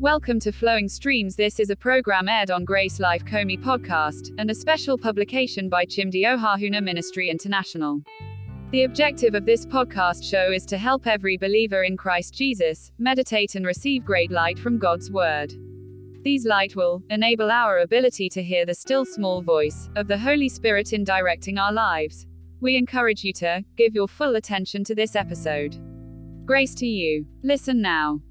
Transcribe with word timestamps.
Welcome 0.00 0.40
to 0.40 0.50
Flowing 0.50 0.88
Streams. 0.88 1.36
This 1.36 1.60
is 1.60 1.68
a 1.68 1.76
program 1.76 2.26
aired 2.26 2.50
on 2.50 2.64
Grace 2.64 3.00
Life 3.00 3.22
Comey 3.26 3.62
podcast 3.62 4.30
and 4.38 4.50
a 4.50 4.54
special 4.54 4.96
publication 4.96 5.68
by 5.68 5.84
Chimdi 5.84 6.22
Ohahuna 6.22 6.82
Ministry 6.82 7.28
International. 7.28 8.00
The 8.70 8.84
objective 8.84 9.34
of 9.34 9.44
this 9.44 9.66
podcast 9.66 10.24
show 10.24 10.52
is 10.52 10.64
to 10.64 10.78
help 10.78 11.06
every 11.06 11.36
believer 11.36 11.82
in 11.82 11.98
Christ 11.98 12.32
Jesus 12.32 12.92
meditate 12.98 13.56
and 13.56 13.66
receive 13.66 14.06
great 14.06 14.30
light 14.30 14.58
from 14.58 14.78
God's 14.78 15.10
Word. 15.10 15.52
These 16.22 16.46
light 16.46 16.74
will 16.74 17.02
enable 17.10 17.50
our 17.50 17.80
ability 17.80 18.30
to 18.30 18.42
hear 18.42 18.64
the 18.64 18.74
still 18.74 19.04
small 19.04 19.42
voice 19.42 19.90
of 19.96 20.08
the 20.08 20.16
Holy 20.16 20.48
Spirit 20.48 20.94
in 20.94 21.04
directing 21.04 21.58
our 21.58 21.74
lives. 21.74 22.26
We 22.62 22.76
encourage 22.76 23.22
you 23.22 23.34
to 23.34 23.62
give 23.76 23.94
your 23.94 24.08
full 24.08 24.36
attention 24.36 24.82
to 24.84 24.94
this 24.94 25.14
episode. 25.14 25.76
Grace 26.46 26.74
to 26.76 26.86
you. 26.86 27.26
Listen 27.42 27.82
now. 27.82 28.22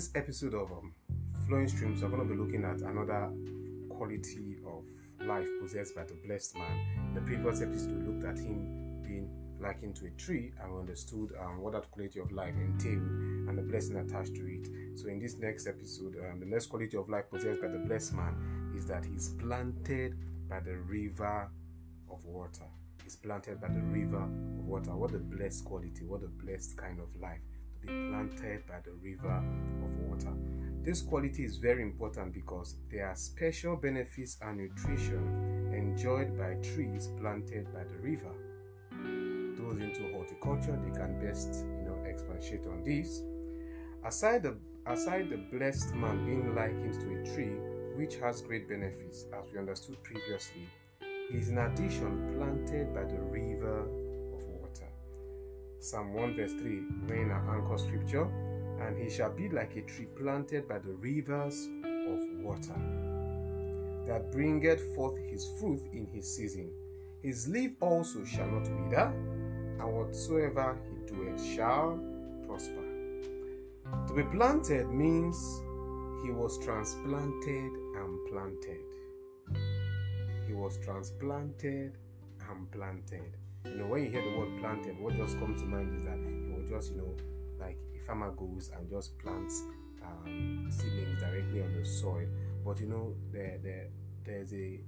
This 0.00 0.10
episode 0.14 0.54
of 0.54 0.72
um, 0.72 0.94
Flowing 1.46 1.68
Streams, 1.68 2.02
we're 2.02 2.08
going 2.08 2.26
to 2.26 2.34
be 2.34 2.40
looking 2.40 2.64
at 2.64 2.80
another 2.80 3.30
quality 3.90 4.56
of 4.66 4.82
life 5.28 5.46
possessed 5.60 5.94
by 5.94 6.04
the 6.04 6.14
blessed 6.26 6.56
man. 6.56 7.12
The 7.14 7.20
previous 7.20 7.60
episode, 7.60 8.06
looked 8.06 8.24
at 8.24 8.38
him 8.38 9.02
being 9.02 9.28
likened 9.60 9.96
to 9.96 10.06
a 10.06 10.10
tree 10.12 10.54
and 10.58 10.72
we 10.72 10.80
understood 10.80 11.34
um, 11.38 11.60
what 11.60 11.74
that 11.74 11.90
quality 11.90 12.18
of 12.18 12.32
life 12.32 12.54
entailed 12.54 13.02
and 13.02 13.58
the 13.58 13.62
blessing 13.62 13.96
attached 13.96 14.34
to 14.36 14.46
it. 14.46 14.98
So, 14.98 15.08
in 15.08 15.18
this 15.18 15.36
next 15.36 15.66
episode, 15.66 16.16
um, 16.16 16.40
the 16.40 16.46
next 16.46 16.70
quality 16.70 16.96
of 16.96 17.10
life 17.10 17.28
possessed 17.30 17.60
by 17.60 17.68
the 17.68 17.80
blessed 17.80 18.14
man 18.14 18.72
is 18.74 18.86
that 18.86 19.04
he's 19.04 19.28
planted 19.38 20.16
by 20.48 20.60
the 20.60 20.78
river 20.78 21.50
of 22.10 22.24
water. 22.24 22.64
He's 23.04 23.16
planted 23.16 23.60
by 23.60 23.68
the 23.68 23.82
river 23.82 24.22
of 24.22 24.64
water. 24.64 24.96
What 24.96 25.12
a 25.12 25.18
blessed 25.18 25.66
quality, 25.66 26.06
what 26.06 26.22
a 26.22 26.28
blessed 26.42 26.78
kind 26.78 27.00
of 27.00 27.08
life 27.20 27.42
planted 27.86 28.66
by 28.66 28.80
the 28.84 28.92
river 29.02 29.42
of 29.84 29.96
water. 29.98 30.32
This 30.82 31.02
quality 31.02 31.44
is 31.44 31.58
very 31.58 31.82
important 31.82 32.32
because 32.32 32.76
there 32.90 33.06
are 33.06 33.16
special 33.16 33.76
benefits 33.76 34.38
and 34.42 34.58
nutrition 34.58 35.70
enjoyed 35.74 36.38
by 36.38 36.54
trees 36.62 37.08
planted 37.20 37.72
by 37.72 37.84
the 37.84 37.98
river. 37.98 38.32
Those 39.56 39.82
into 39.82 40.10
horticulture, 40.12 40.78
they 40.82 40.98
can 40.98 41.20
best, 41.20 41.64
you 41.78 41.84
know, 41.84 42.02
expatiate 42.08 42.66
on 42.66 42.82
this. 42.82 43.22
Aside 44.04 44.42
the 44.42 44.56
aside 44.86 45.28
the 45.28 45.36
blessed 45.36 45.94
man 45.94 46.24
being 46.24 46.54
likened 46.54 46.94
to 46.94 47.20
a 47.20 47.34
tree 47.34 47.58
which 47.96 48.16
has 48.16 48.40
great 48.40 48.66
benefits, 48.66 49.26
as 49.36 49.52
we 49.52 49.58
understood 49.58 50.02
previously, 50.02 50.66
he 51.30 51.36
is 51.36 51.50
in 51.50 51.58
addition 51.58 52.34
planted 52.36 52.94
by 52.94 53.04
the 53.04 53.20
river. 53.20 53.86
Psalm 55.82 56.12
1 56.12 56.36
verse 56.36 56.52
3 56.52 56.82
being 57.08 57.30
our 57.30 57.56
anchor 57.56 57.78
scripture, 57.78 58.28
and 58.82 58.98
he 58.98 59.08
shall 59.08 59.32
be 59.32 59.48
like 59.48 59.76
a 59.76 59.80
tree 59.82 60.08
planted 60.14 60.68
by 60.68 60.78
the 60.78 60.92
rivers 60.92 61.68
of 61.84 62.44
water, 62.44 62.76
that 64.06 64.30
bringeth 64.30 64.94
forth 64.94 65.16
his 65.30 65.48
fruit 65.58 65.80
in 65.94 66.06
his 66.06 66.36
season. 66.36 66.70
His 67.22 67.48
leaf 67.48 67.72
also 67.80 68.26
shall 68.26 68.46
not 68.46 68.68
wither, 68.68 69.10
and 69.78 69.92
whatsoever 69.94 70.78
he 70.84 71.14
doeth 71.14 71.42
shall 71.42 71.98
prosper. 72.46 72.84
To 74.08 74.14
be 74.14 74.24
planted 74.24 74.86
means 74.90 75.62
he 76.22 76.30
was 76.30 76.58
transplanted 76.58 77.72
and 77.96 78.28
planted. 78.28 78.84
He 80.46 80.52
was 80.52 80.78
transplanted 80.84 81.96
and 82.50 82.70
planted. 82.70 83.36
You 83.64 83.76
know, 83.76 83.86
when 83.86 84.04
you 84.04 84.10
hear 84.10 84.22
the 84.22 84.38
word 84.38 84.58
planted, 84.60 84.98
what 84.98 85.16
just 85.16 85.38
comes 85.38 85.60
to 85.60 85.66
mind 85.66 85.96
is 85.96 86.04
that 86.04 86.18
he 86.18 86.52
was 86.52 86.68
just, 86.68 86.92
you 86.92 86.98
know, 86.98 87.14
like 87.58 87.78
a 87.94 88.04
farmer 88.06 88.30
goes 88.32 88.70
and 88.76 88.88
just 88.88 89.18
plants 89.18 89.62
um, 90.02 90.66
seedlings 90.70 91.20
directly 91.20 91.62
on 91.62 91.74
the 91.74 91.84
soil. 91.84 92.26
But 92.64 92.80
you 92.80 92.86
know, 92.86 93.14
there, 93.32 93.58
there, 93.62 93.88
there's 94.24 94.52
a 94.52 94.80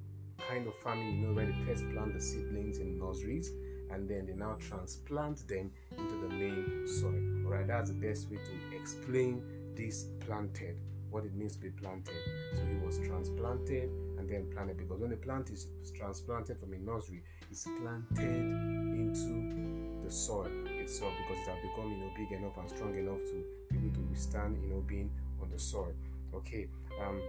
kind 0.48 0.66
of 0.66 0.74
farming, 0.76 1.20
you 1.20 1.26
know, 1.26 1.34
where 1.34 1.46
they 1.46 1.52
first 1.66 1.88
plant 1.90 2.14
the 2.14 2.20
seedlings 2.20 2.78
in 2.78 2.98
nurseries 2.98 3.50
and 3.90 4.08
then 4.08 4.26
they 4.26 4.32
now 4.32 4.56
transplant 4.58 5.46
them 5.48 5.70
into 5.96 6.16
the 6.22 6.28
main 6.34 6.86
soil. 6.86 7.44
Alright, 7.44 7.66
that's 7.66 7.90
the 7.90 7.96
best 7.96 8.30
way 8.30 8.38
to 8.38 8.76
explain 8.76 9.42
this 9.76 10.06
planted, 10.20 10.76
what 11.10 11.24
it 11.24 11.34
means 11.34 11.54
to 11.54 11.60
be 11.60 11.70
planted. 11.70 12.14
So 12.54 12.64
he 12.64 12.76
was 12.84 12.98
transplanted 13.00 13.90
then 14.32 14.50
planted 14.52 14.76
because 14.76 15.00
when 15.00 15.10
the 15.10 15.16
plant 15.16 15.50
is 15.50 15.68
transplanted 15.94 16.58
from 16.58 16.72
a 16.72 16.78
nursery, 16.78 17.22
it's 17.50 17.66
planted 17.80 18.18
into 18.18 20.00
the 20.02 20.10
soil 20.10 20.50
itself 20.66 21.12
because 21.18 21.46
it 21.46 21.50
has 21.50 21.58
become 21.62 21.90
you 21.90 21.98
know 21.98 22.10
big 22.16 22.32
enough 22.32 22.56
and 22.58 22.68
strong 22.68 22.94
enough 22.96 23.18
to 23.18 23.44
be 23.70 23.78
able 23.78 23.94
to 23.94 24.00
withstand 24.10 24.56
you 24.62 24.68
know 24.68 24.80
being 24.80 25.10
on 25.40 25.50
the 25.50 25.58
soil. 25.58 25.92
Okay. 26.34 26.68
Um, 27.00 27.20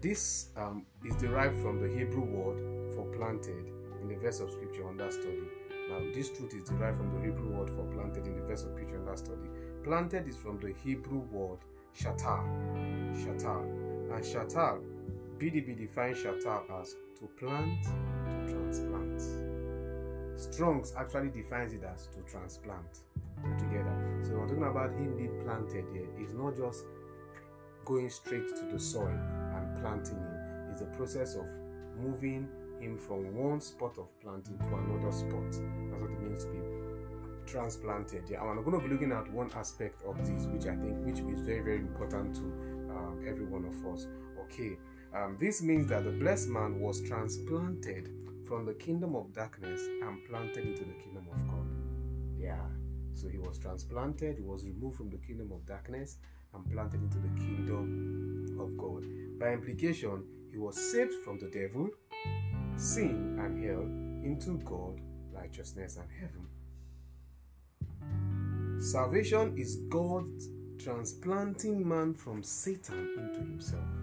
this 0.00 0.48
um, 0.56 0.84
is 1.04 1.16
derived 1.16 1.60
from 1.62 1.80
the 1.80 1.88
Hebrew 1.88 2.24
word 2.24 2.94
for 2.94 3.04
planted 3.16 3.66
in 4.00 4.08
the 4.08 4.16
verse 4.16 4.40
of 4.40 4.50
scripture 4.50 4.86
under 4.88 5.10
study. 5.10 5.42
Now, 5.88 5.98
this 6.14 6.30
truth 6.30 6.52
is 6.54 6.64
derived 6.64 6.98
from 6.98 7.14
the 7.14 7.26
Hebrew 7.26 7.56
word 7.56 7.70
for 7.70 7.84
planted 7.94 8.26
in 8.26 8.36
the 8.36 8.42
verse 8.42 8.64
of 8.64 8.72
scripture 8.72 8.98
under 8.98 9.16
study. 9.16 9.48
Planted 9.84 10.28
is 10.28 10.36
from 10.36 10.58
the 10.60 10.74
Hebrew 10.84 11.20
word 11.30 11.58
shatar. 11.98 12.44
Shatar. 13.14 13.62
And 14.12 14.24
shatar, 14.24 14.80
BDB 15.38 15.76
defines 15.76 16.18
shatar 16.18 16.62
as 16.80 16.94
to 17.18 17.26
plant, 17.38 17.82
to 17.84 18.52
transplant. 18.52 19.22
Strong's 20.40 20.94
actually 20.96 21.28
defines 21.28 21.72
it 21.72 21.82
as 21.84 22.06
to 22.08 22.20
transplant 22.30 23.00
together. 23.58 24.22
So, 24.22 24.32
we're 24.38 24.48
talking 24.48 24.64
about 24.64 24.92
him 24.92 25.16
being 25.16 25.42
planted 25.44 25.84
here. 25.92 26.08
It's 26.18 26.32
not 26.32 26.56
just 26.56 26.84
going 27.84 28.08
straight 28.08 28.48
to 28.56 28.64
the 28.72 28.78
soil 28.78 29.08
and 29.08 29.80
planting 29.80 30.16
him. 30.16 30.68
It's 30.70 30.80
a 30.80 30.86
process 30.86 31.34
of 31.36 31.46
moving 31.98 32.48
him 32.80 32.98
from 32.98 33.34
one 33.34 33.60
spot 33.60 33.96
of 33.98 34.08
planting 34.20 34.58
to 34.58 34.66
another 34.66 35.12
spot. 35.12 35.52
That's 35.52 36.02
what 36.02 36.10
it 36.10 36.20
means 36.20 36.44
to 36.44 36.50
be 36.50 36.60
transplanted. 37.46 38.24
Yeah, 38.28 38.42
I'm 38.42 38.62
going 38.64 38.80
to 38.80 38.86
be 38.86 38.92
looking 38.92 39.12
at 39.12 39.30
one 39.32 39.50
aspect 39.54 40.02
of 40.02 40.18
this, 40.26 40.46
which 40.46 40.66
I 40.66 40.76
think 40.76 41.04
which 41.06 41.20
is 41.20 41.40
very 41.40 41.60
very 41.60 41.78
important 41.78 42.34
to 42.36 42.42
um, 42.90 43.24
every 43.26 43.46
one 43.46 43.64
of 43.64 43.94
us. 43.94 44.06
Okay, 44.44 44.76
um, 45.14 45.36
this 45.38 45.62
means 45.62 45.88
that 45.88 46.04
the 46.04 46.10
blessed 46.10 46.48
man 46.48 46.80
was 46.80 47.00
transplanted 47.02 48.10
from 48.46 48.64
the 48.64 48.74
kingdom 48.74 49.14
of 49.14 49.32
darkness 49.32 49.80
and 50.02 50.24
planted 50.28 50.64
into 50.64 50.84
the 50.84 50.94
kingdom 51.02 51.26
of 51.32 51.48
God. 51.48 51.66
Yeah. 52.38 52.64
So 53.14 53.28
he 53.28 53.38
was 53.38 53.58
transplanted, 53.58 54.36
he 54.36 54.42
was 54.42 54.64
removed 54.64 54.96
from 54.96 55.10
the 55.10 55.16
kingdom 55.16 55.50
of 55.52 55.64
darkness 55.66 56.18
and 56.54 56.70
planted 56.70 57.00
into 57.00 57.18
the 57.18 57.28
kingdom 57.40 58.56
of 58.60 58.76
God. 58.76 59.04
By 59.38 59.52
implication, 59.52 60.22
he 60.50 60.58
was 60.58 60.76
saved 60.76 61.14
from 61.24 61.38
the 61.38 61.48
devil, 61.48 61.88
sin, 62.76 63.38
and 63.40 63.64
hell 63.64 63.82
into 64.24 64.58
God, 64.64 65.00
righteousness, 65.32 65.96
and 65.96 66.08
heaven. 66.20 66.46
Salvation 68.80 69.56
is 69.56 69.76
God 69.88 70.26
transplanting 70.78 71.86
man 71.88 72.14
from 72.14 72.42
Satan 72.42 73.14
into 73.18 73.40
himself. 73.40 73.95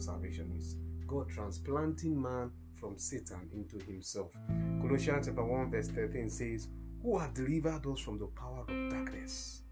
Salvation 0.00 0.52
is. 0.58 0.76
God 1.06 1.28
transplanting 1.28 2.20
man 2.20 2.50
from 2.74 2.96
Satan 2.98 3.48
into 3.52 3.84
himself. 3.84 4.32
Colossians 4.80 5.26
chapter 5.26 5.44
1, 5.44 5.70
verse 5.70 5.88
13 5.88 6.30
says, 6.30 6.68
Who 7.02 7.18
hath 7.18 7.34
delivered 7.34 7.86
us 7.86 8.00
from 8.00 8.18
the 8.18 8.26
power 8.26 8.60
of 8.60 8.90
darkness 8.90 9.62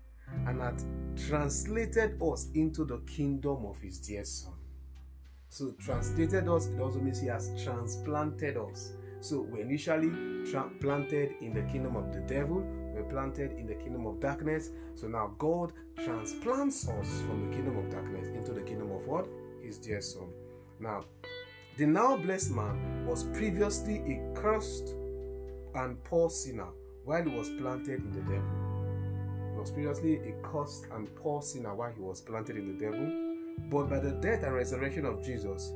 and 0.46 0.60
hath 0.60 0.84
translated 1.28 2.20
us 2.22 2.48
into 2.54 2.84
the 2.84 2.98
kingdom 2.98 3.64
of 3.66 3.80
his 3.80 3.98
dear 3.98 4.24
Son. 4.24 4.52
So, 5.48 5.72
translated 5.78 6.48
us, 6.48 6.66
it 6.66 6.80
also 6.80 6.98
means 6.98 7.20
he 7.20 7.28
has 7.28 7.50
transplanted 7.62 8.56
us. 8.58 8.92
So, 9.20 9.40
we're 9.40 9.62
initially 9.62 10.10
tra- 10.50 10.70
planted 10.80 11.32
in 11.40 11.54
the 11.54 11.62
kingdom 11.62 11.96
of 11.96 12.12
the 12.12 12.20
devil, 12.20 12.62
we're 12.94 13.08
planted 13.08 13.52
in 13.52 13.66
the 13.66 13.74
kingdom 13.74 14.06
of 14.06 14.20
darkness. 14.20 14.70
So, 14.94 15.08
now 15.08 15.34
God 15.38 15.72
transplants 16.04 16.86
us 16.88 17.22
from 17.22 17.48
the 17.48 17.56
kingdom 17.56 17.78
of 17.78 17.90
darkness 17.90 18.28
into 18.28 18.52
the 18.52 18.60
kingdom 18.60 18.90
of 18.92 19.06
what? 19.06 19.26
His 19.68 19.76
dear 19.76 20.00
Son. 20.00 20.28
Now, 20.80 21.04
the 21.76 21.84
now 21.84 22.16
blessed 22.16 22.52
man 22.52 23.04
was 23.06 23.24
previously 23.24 23.96
a 23.98 24.34
cursed 24.34 24.94
and 25.74 26.02
poor 26.04 26.30
sinner 26.30 26.68
while 27.04 27.22
he 27.22 27.28
was 27.28 27.50
planted 27.50 28.00
in 28.00 28.10
the 28.10 28.22
devil. 28.22 29.52
He 29.52 29.60
was 29.60 29.70
previously 29.70 30.20
a 30.20 30.32
cursed 30.42 30.86
and 30.92 31.14
poor 31.16 31.42
sinner 31.42 31.74
while 31.74 31.92
he 31.92 32.00
was 32.00 32.22
planted 32.22 32.56
in 32.56 32.78
the 32.78 32.82
devil. 32.82 33.12
But 33.70 33.90
by 33.90 33.98
the 33.98 34.12
death 34.12 34.42
and 34.42 34.54
resurrection 34.54 35.04
of 35.04 35.22
Jesus, 35.22 35.70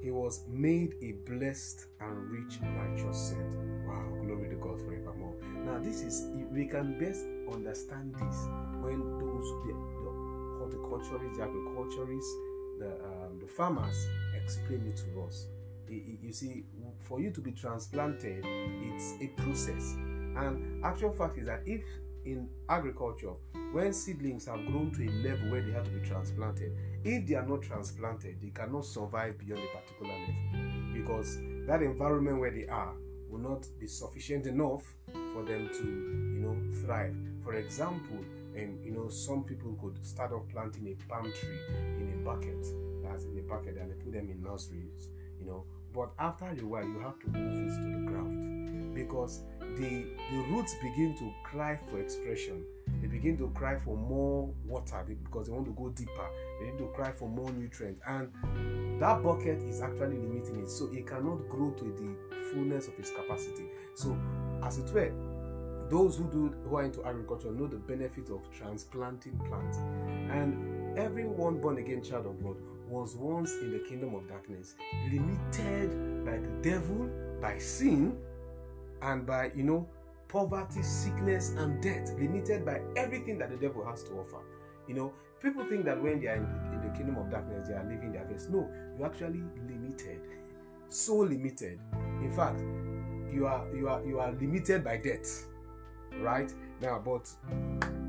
he 0.00 0.10
was 0.10 0.44
made 0.48 0.94
a 1.02 1.12
blessed 1.30 1.88
and 2.00 2.30
rich 2.30 2.58
righteous 2.62 3.18
saint. 3.18 3.54
Wow, 3.86 4.16
glory 4.24 4.48
to 4.48 4.56
God 4.56 4.80
forevermore. 4.80 5.34
Now, 5.66 5.78
this 5.78 6.00
is 6.00 6.28
we 6.50 6.64
can 6.64 6.98
best 6.98 7.26
understand 7.52 8.14
this 8.14 8.48
when 8.80 9.00
those 9.18 9.48
the, 9.66 9.74
the 9.74 10.28
horticulturists, 10.58 11.36
the 11.36 11.44
agriculturists, 11.44 12.34
the 12.78 12.92
um, 13.04 13.38
the 13.40 13.46
farmers 13.46 14.08
explain 14.34 14.86
it 14.86 14.96
to 14.96 15.22
us. 15.22 15.46
You 15.88 16.32
see, 16.32 16.64
for 17.00 17.20
you 17.20 17.30
to 17.30 17.40
be 17.40 17.52
transplanted, 17.52 18.44
it's 18.44 19.14
a 19.22 19.28
process. 19.40 19.94
And 20.36 20.84
actual 20.84 21.12
fact 21.12 21.38
is 21.38 21.46
that 21.46 21.62
if 21.64 21.82
in 22.24 22.48
agriculture, 22.68 23.32
when 23.72 23.92
seedlings 23.92 24.46
have 24.46 24.64
grown 24.66 24.90
to 24.92 25.06
a 25.06 25.10
level 25.26 25.50
where 25.50 25.62
they 25.62 25.72
have 25.72 25.84
to 25.84 25.90
be 25.90 26.06
transplanted, 26.06 26.72
if 27.04 27.26
they 27.26 27.34
are 27.34 27.46
not 27.46 27.62
transplanted, 27.62 28.36
they 28.42 28.50
cannot 28.50 28.84
survive 28.84 29.38
beyond 29.38 29.62
a 29.62 29.78
particular 29.78 30.12
level 30.12 30.92
because 30.92 31.38
that 31.66 31.82
environment 31.82 32.38
where 32.38 32.50
they 32.50 32.66
are 32.66 32.94
will 33.30 33.38
not 33.38 33.66
be 33.78 33.86
sufficient 33.86 34.46
enough 34.46 34.94
for 35.32 35.42
them 35.44 35.68
to, 35.68 35.84
you 35.84 36.40
know, 36.40 36.56
thrive. 36.84 37.14
For 37.44 37.54
example, 37.54 38.18
you 38.54 38.87
know, 39.08 39.14
some 39.14 39.44
people 39.44 39.76
could 39.80 40.04
start 40.04 40.32
off 40.32 40.42
planting 40.50 40.86
a 40.88 41.12
palm 41.12 41.24
tree 41.24 41.58
in 41.98 42.12
a 42.14 42.24
bucket, 42.24 42.66
that's 43.02 43.24
in 43.24 43.38
a 43.38 43.42
bucket, 43.42 43.76
and 43.78 43.90
they 43.90 43.94
put 43.94 44.12
them 44.12 44.30
in 44.30 44.42
nurseries, 44.42 45.08
you 45.40 45.46
know. 45.46 45.64
But 45.94 46.10
after 46.18 46.46
a 46.46 46.66
while, 46.66 46.84
you 46.84 47.00
have 47.00 47.18
to 47.20 47.28
move 47.28 47.66
it 47.66 47.76
to 47.76 47.82
the 47.82 48.10
ground 48.10 48.94
because 48.94 49.42
the 49.76 50.04
the 50.30 50.38
roots 50.50 50.74
begin 50.82 51.16
to 51.18 51.32
cry 51.44 51.78
for 51.88 52.00
expression. 52.00 52.64
They 53.00 53.06
begin 53.06 53.38
to 53.38 53.48
cry 53.50 53.78
for 53.78 53.96
more 53.96 54.50
water 54.66 55.04
because 55.06 55.46
they 55.46 55.52
want 55.52 55.66
to 55.66 55.72
go 55.72 55.88
deeper. 55.90 56.28
They 56.60 56.66
need 56.66 56.78
to 56.78 56.88
cry 56.88 57.12
for 57.12 57.28
more 57.28 57.50
nutrients, 57.52 58.02
and 58.06 58.30
that 59.00 59.22
bucket 59.22 59.62
is 59.62 59.80
actually 59.80 60.18
limiting 60.18 60.62
it, 60.62 60.70
so 60.70 60.88
it 60.92 61.06
cannot 61.06 61.48
grow 61.48 61.70
to 61.70 61.84
the 61.84 62.42
fullness 62.52 62.88
of 62.88 62.98
its 62.98 63.10
capacity. 63.10 63.66
So, 63.94 64.16
as 64.62 64.78
it 64.78 64.92
were, 64.92 65.12
those 65.90 66.16
who 66.16 66.24
do 66.30 66.54
who 66.68 66.76
are 66.76 66.84
into 66.84 67.04
agriculture 67.04 67.50
know 67.50 67.66
the 67.66 67.76
benefit 67.76 68.30
of 68.30 68.40
transplanting 68.56 69.38
plants, 69.48 69.78
and 70.30 70.98
everyone 70.98 71.60
born 71.60 71.78
again 71.78 72.02
child 72.02 72.26
of 72.26 72.42
God 72.42 72.56
was 72.88 73.16
once 73.16 73.52
in 73.60 73.72
the 73.72 73.78
kingdom 73.80 74.14
of 74.14 74.28
darkness, 74.28 74.74
limited 75.10 76.24
by 76.24 76.38
the 76.38 76.48
devil, 76.62 77.08
by 77.40 77.58
sin, 77.58 78.16
and 79.02 79.26
by 79.26 79.50
you 79.54 79.62
know 79.62 79.88
poverty, 80.28 80.82
sickness, 80.82 81.50
and 81.56 81.82
death, 81.82 82.12
limited 82.18 82.64
by 82.64 82.80
everything 82.96 83.38
that 83.38 83.50
the 83.50 83.56
devil 83.56 83.84
has 83.84 84.02
to 84.04 84.12
offer. 84.12 84.42
You 84.86 84.94
know, 84.94 85.12
people 85.42 85.64
think 85.64 85.84
that 85.86 86.02
when 86.02 86.20
they 86.20 86.28
are 86.28 86.36
in 86.36 86.42
the, 86.42 86.76
in 86.76 86.92
the 86.92 86.96
kingdom 86.96 87.16
of 87.16 87.30
darkness, 87.30 87.68
they 87.68 87.74
are 87.74 87.84
living 87.84 88.12
their 88.12 88.24
best. 88.24 88.50
No, 88.50 88.68
you're 88.96 89.06
actually 89.06 89.42
limited, 89.66 90.20
so 90.88 91.16
limited. 91.16 91.80
In 92.20 92.30
fact, 92.34 92.60
you 93.32 93.46
are 93.46 93.66
you 93.74 93.88
are 93.88 94.04
you 94.04 94.20
are 94.20 94.32
limited 94.32 94.84
by 94.84 94.96
death, 94.98 95.46
right? 96.20 96.52
Now, 96.80 97.00
but 97.04 97.28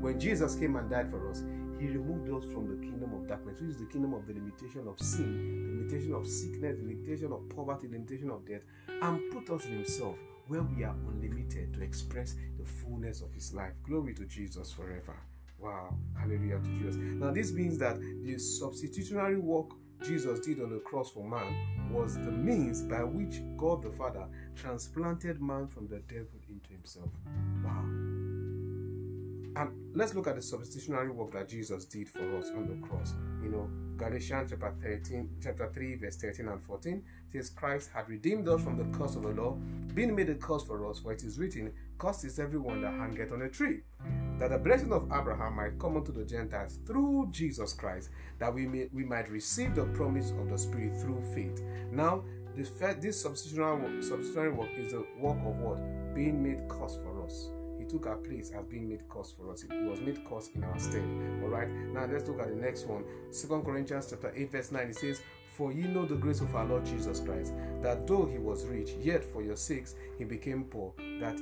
when 0.00 0.18
Jesus 0.18 0.54
came 0.54 0.76
and 0.76 0.90
died 0.90 1.10
for 1.10 1.30
us, 1.30 1.42
He 1.78 1.88
removed 1.88 2.30
us 2.30 2.50
from 2.52 2.68
the 2.68 2.86
kingdom 2.86 3.14
of 3.14 3.26
darkness, 3.28 3.60
which 3.60 3.70
is 3.70 3.78
the 3.78 3.86
kingdom 3.86 4.14
of 4.14 4.26
the 4.26 4.34
limitation 4.34 4.86
of 4.86 4.98
sin, 4.98 5.64
the 5.64 5.78
limitation 5.78 6.14
of 6.14 6.26
sickness, 6.26 6.76
the 6.78 6.86
limitation 6.86 7.32
of 7.32 7.48
poverty, 7.54 7.86
the 7.86 7.94
limitation 7.94 8.30
of 8.30 8.46
death, 8.46 8.62
and 9.02 9.30
put 9.32 9.50
us 9.50 9.64
in 9.66 9.72
Himself 9.72 10.16
where 10.46 10.62
we 10.62 10.82
are 10.82 10.96
unlimited 11.08 11.72
to 11.72 11.80
express 11.80 12.34
the 12.58 12.64
fullness 12.64 13.20
of 13.22 13.32
His 13.32 13.54
life. 13.54 13.72
Glory 13.86 14.14
to 14.14 14.24
Jesus 14.24 14.72
forever. 14.72 15.16
Wow, 15.58 15.94
hallelujah 16.18 16.58
to 16.58 16.70
Jesus. 16.70 16.96
Now, 16.96 17.30
this 17.30 17.52
means 17.52 17.78
that 17.78 18.00
the 18.00 18.38
substitutionary 18.38 19.36
work 19.36 19.70
Jesus 20.02 20.40
did 20.40 20.60
on 20.60 20.70
the 20.70 20.78
cross 20.80 21.10
for 21.10 21.28
man 21.28 21.90
was 21.90 22.14
the 22.14 22.30
means 22.30 22.82
by 22.82 23.02
which 23.02 23.42
God 23.56 23.82
the 23.82 23.90
Father 23.90 24.26
transplanted 24.54 25.42
man 25.42 25.66
from 25.66 25.88
the 25.88 25.98
devil 26.00 26.40
into 26.48 26.70
himself. 26.70 27.10
Wow. 27.64 27.84
And 29.56 29.70
let's 29.94 30.14
look 30.14 30.28
at 30.28 30.36
the 30.36 30.42
substitutionary 30.42 31.10
work 31.10 31.32
that 31.32 31.48
Jesus 31.48 31.84
did 31.84 32.08
for 32.08 32.38
us 32.38 32.50
on 32.56 32.66
the 32.66 32.86
cross. 32.86 33.14
You 33.42 33.50
know, 33.50 33.68
Galatians 33.96 34.50
chapter 34.50 34.72
13, 34.80 35.28
chapter 35.42 35.68
3, 35.72 35.96
verse 35.96 36.16
13 36.16 36.48
and 36.48 36.62
14 36.62 37.02
says, 37.32 37.50
Christ 37.50 37.90
had 37.92 38.08
redeemed 38.08 38.48
us 38.48 38.62
from 38.62 38.78
the 38.78 38.96
curse 38.96 39.16
of 39.16 39.22
the 39.24 39.30
law, 39.30 39.58
being 39.92 40.14
made 40.14 40.30
a 40.30 40.36
curse 40.36 40.62
for 40.62 40.88
us, 40.88 41.00
for 41.00 41.12
it 41.12 41.24
is 41.24 41.38
written, 41.38 41.72
Cursed 41.98 42.24
is 42.24 42.38
everyone 42.38 42.80
that 42.82 42.94
hangeth 42.94 43.32
on 43.32 43.42
a 43.42 43.48
tree. 43.48 43.80
That 44.40 44.50
the 44.50 44.58
blessing 44.58 44.92
of 44.92 45.04
Abraham 45.12 45.56
might 45.56 45.78
come 45.78 45.98
unto 45.98 46.12
the 46.12 46.24
Gentiles 46.24 46.78
through 46.86 47.28
Jesus 47.30 47.74
Christ, 47.74 48.08
that 48.38 48.52
we 48.52 48.66
may 48.66 48.88
we 48.90 49.04
might 49.04 49.30
receive 49.30 49.74
the 49.74 49.84
promise 49.84 50.30
of 50.30 50.48
the 50.48 50.56
Spirit 50.56 50.96
through 50.98 51.22
faith. 51.34 51.62
Now, 51.92 52.24
this, 52.56 52.70
this 53.00 53.20
substitutionary, 53.20 54.02
substitutionary 54.02 54.52
work 54.52 54.70
is 54.76 54.92
the 54.92 55.04
work 55.18 55.36
of 55.44 55.56
what? 55.58 56.14
Being 56.14 56.42
made 56.42 56.66
cause 56.68 56.96
for 56.96 57.22
us 57.22 57.50
He 57.80 57.86
took 57.86 58.06
our 58.06 58.16
place 58.16 58.50
as 58.50 58.64
being 58.66 58.88
made 58.88 59.08
cause 59.08 59.32
for 59.36 59.50
us. 59.50 59.64
It 59.64 59.72
was 59.88 60.00
made 60.00 60.22
cause 60.24 60.50
in 60.54 60.62
our 60.64 60.78
stead. 60.78 61.04
Alright, 61.42 61.70
now 61.70 62.06
let's 62.10 62.28
look 62.28 62.40
at 62.40 62.48
the 62.48 62.54
next 62.54 62.86
one. 62.86 63.04
Second 63.30 63.64
Corinthians 63.64 64.08
chapter 64.10 64.32
8, 64.36 64.52
verse 64.52 64.70
9. 64.70 64.88
It 64.88 64.96
says, 64.96 65.22
For 65.56 65.72
ye 65.72 65.84
know 65.84 66.04
the 66.04 66.16
grace 66.16 66.40
of 66.40 66.54
our 66.54 66.66
Lord 66.66 66.84
Jesus 66.84 67.20
Christ, 67.20 67.54
that 67.80 68.06
though 68.06 68.26
he 68.26 68.38
was 68.38 68.66
rich, 68.66 68.90
yet 69.00 69.24
for 69.24 69.42
your 69.42 69.56
sakes 69.56 69.94
he 70.18 70.24
became 70.24 70.64
poor, 70.64 70.92
that 71.20 71.38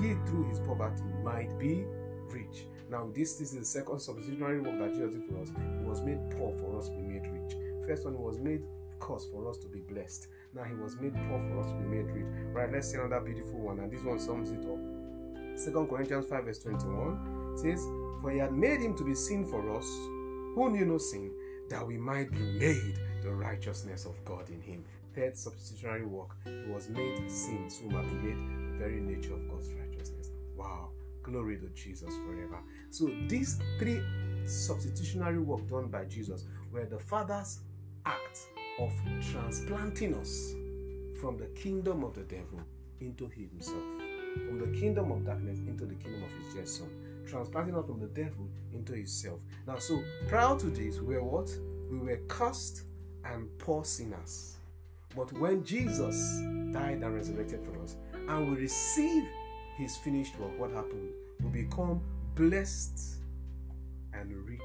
ye 0.00 0.16
through 0.26 0.48
his 0.50 0.58
poverty 0.60 1.02
might 1.24 1.58
be 1.58 1.86
rich. 2.32 2.66
Now, 2.90 3.08
this, 3.14 3.34
this 3.34 3.52
is 3.52 3.58
the 3.58 3.64
second 3.64 4.00
substitutionary 4.00 4.60
work 4.60 4.78
that 4.78 4.94
Jesus 4.94 5.14
did 5.14 5.24
for 5.28 5.40
us. 5.40 5.50
He 5.78 5.84
was 5.88 6.02
made 6.02 6.18
poor 6.36 6.56
for 6.58 6.78
us 6.78 6.88
to 6.88 6.94
be 6.96 7.02
made 7.02 7.26
rich. 7.26 7.54
First 7.86 8.04
one, 8.04 8.14
he 8.14 8.20
was 8.20 8.38
made 8.38 8.62
curse 9.00 9.26
for 9.32 9.48
us 9.48 9.56
to 9.58 9.66
be 9.68 9.80
blessed. 9.80 10.28
Now 10.54 10.64
he 10.64 10.74
was 10.74 11.00
made 11.00 11.14
poor 11.28 11.40
for 11.40 11.60
us 11.60 11.70
to 11.70 11.74
be 11.78 11.96
made 11.96 12.06
rich. 12.14 12.26
Right, 12.52 12.70
let's 12.70 12.90
see 12.90 12.98
another 12.98 13.20
beautiful 13.20 13.58
one, 13.58 13.80
and 13.80 13.90
this 13.90 14.04
one 14.04 14.20
sums 14.20 14.50
it 14.50 14.64
up. 14.66 15.58
Second 15.58 15.88
Corinthians 15.88 16.26
5 16.26 16.44
verse 16.44 16.58
21 16.60 17.56
says, 17.56 17.84
For 18.20 18.30
he 18.30 18.38
had 18.38 18.52
made 18.52 18.80
him 18.80 18.96
to 18.96 19.04
be 19.04 19.14
sin 19.14 19.44
for 19.44 19.76
us, 19.76 19.86
who 20.54 20.70
knew 20.70 20.84
no 20.84 20.98
sin, 20.98 21.32
that 21.68 21.86
we 21.86 21.96
might 21.96 22.30
be 22.30 22.38
made 22.58 22.98
the 23.22 23.32
righteousness 23.32 24.04
of 24.06 24.22
God 24.24 24.48
in 24.48 24.60
him. 24.60 24.84
Third 25.14 25.36
substitutionary 25.36 26.04
work, 26.04 26.30
he 26.44 26.70
was 26.70 26.88
made 26.88 27.30
sin, 27.30 27.68
so 27.68 27.84
might 27.86 28.06
be 28.08 28.28
made 28.28 28.36
the 28.36 28.78
very 28.78 29.00
nature 29.00 29.34
of 29.34 29.48
God's 29.48 29.70
righteousness. 29.72 30.30
Wow, 30.56 30.90
glory 31.22 31.58
to 31.58 31.68
Jesus 31.68 32.14
forever. 32.26 32.60
So 32.90 33.10
these 33.28 33.58
three 33.78 34.02
substitutionary 34.46 35.38
work 35.38 35.66
done 35.68 35.88
by 35.88 36.04
Jesus 36.04 36.44
were 36.72 36.86
the 36.86 36.98
Father's 36.98 37.60
act 38.06 38.48
of 38.78 38.92
transplanting 39.30 40.14
us 40.14 40.54
from 41.20 41.36
the 41.36 41.46
kingdom 41.48 42.02
of 42.02 42.14
the 42.14 42.22
devil 42.22 42.60
into 43.00 43.28
himself 43.28 43.84
from 44.34 44.58
the 44.58 44.78
kingdom 44.78 45.10
of 45.10 45.24
darkness 45.24 45.58
into 45.60 45.86
the 45.86 45.94
kingdom 45.94 46.22
of 46.22 46.32
his 46.32 46.54
dear 46.54 46.66
son, 46.66 46.88
transplanting 47.26 47.74
us 47.74 47.86
from 47.86 48.00
the 48.00 48.06
devil 48.06 48.48
into 48.72 48.92
himself. 48.92 49.40
Now, 49.66 49.78
so 49.78 50.02
prior 50.28 50.56
to 50.58 50.66
this, 50.66 51.00
we 51.00 51.16
were 51.16 51.24
what? 51.24 51.50
We 51.90 51.98
were 51.98 52.20
cursed 52.28 52.84
and 53.24 53.48
poor 53.58 53.84
sinners. 53.84 54.56
But 55.16 55.32
when 55.32 55.64
Jesus 55.64 56.40
died 56.72 57.02
and 57.02 57.14
resurrected 57.14 57.64
for 57.64 57.82
us, 57.82 57.96
and 58.14 58.50
we 58.50 58.62
receive 58.62 59.24
his 59.80 59.96
finished 59.96 60.38
work, 60.38 60.58
what 60.58 60.70
happened? 60.70 61.10
We 61.42 61.62
become 61.62 62.00
blessed 62.34 63.16
and 64.12 64.32
rich, 64.46 64.60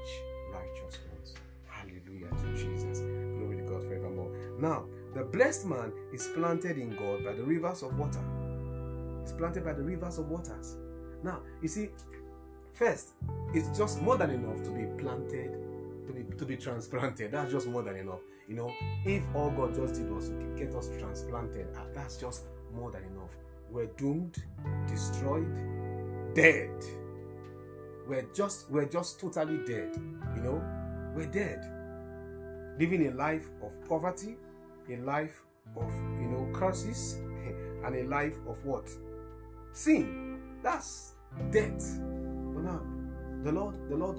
righteous 0.52 0.98
ones. 1.12 1.34
Hallelujah 1.66 2.28
to 2.28 2.52
Jesus. 2.52 3.00
Glory 3.00 3.56
to 3.56 3.62
God 3.62 3.82
forevermore. 3.82 4.30
Now, 4.58 4.84
the 5.14 5.24
blessed 5.24 5.66
man 5.66 5.92
is 6.12 6.28
planted 6.34 6.78
in 6.78 6.90
God 6.96 7.24
by 7.24 7.32
the 7.32 7.42
rivers 7.42 7.82
of 7.82 7.98
water 7.98 8.20
is 9.26 9.32
planted 9.32 9.64
by 9.64 9.72
the 9.72 9.82
rivers 9.82 10.18
of 10.18 10.28
waters. 10.28 10.76
Now, 11.22 11.40
you 11.60 11.68
see, 11.68 11.90
first, 12.74 13.14
it's 13.52 13.76
just 13.76 14.00
more 14.00 14.16
than 14.16 14.30
enough 14.30 14.62
to 14.62 14.70
be 14.70 14.84
planted, 15.02 15.52
to 16.06 16.12
be 16.12 16.36
to 16.36 16.44
be 16.44 16.56
transplanted. 16.56 17.32
That's 17.32 17.52
just 17.52 17.66
more 17.66 17.82
than 17.82 17.96
enough. 17.96 18.20
You 18.48 18.54
know, 18.54 18.72
if 19.04 19.24
all 19.34 19.50
God 19.50 19.74
just 19.74 19.94
did 19.94 20.10
was 20.10 20.28
to 20.28 20.54
get 20.56 20.74
us 20.74 20.88
transplanted, 20.98 21.66
ah, 21.76 21.82
that's 21.94 22.16
just 22.16 22.44
more 22.72 22.90
than 22.90 23.02
enough. 23.04 23.34
We're 23.76 23.92
doomed, 23.98 24.42
destroyed, 24.88 25.54
dead. 26.34 26.70
We're 28.08 28.26
just 28.34 28.70
we're 28.70 28.88
just 28.88 29.20
totally 29.20 29.58
dead. 29.66 29.94
You 30.34 30.42
know, 30.42 30.62
we're 31.14 31.26
dead. 31.26 31.60
Living 32.80 33.08
a 33.08 33.10
life 33.10 33.50
of 33.62 33.72
poverty, 33.86 34.36
a 34.90 34.96
life 34.96 35.42
of 35.76 35.92
you 36.18 36.26
know 36.26 36.48
curses, 36.54 37.16
and 37.84 37.94
a 37.94 38.04
life 38.04 38.38
of 38.48 38.64
what? 38.64 38.88
sin. 39.76 40.40
That's 40.62 41.12
death. 41.50 42.00
But 42.00 42.64
now, 42.64 42.80
the 43.44 43.52
Lord, 43.52 43.90
the 43.90 43.96
Lord 43.96 44.16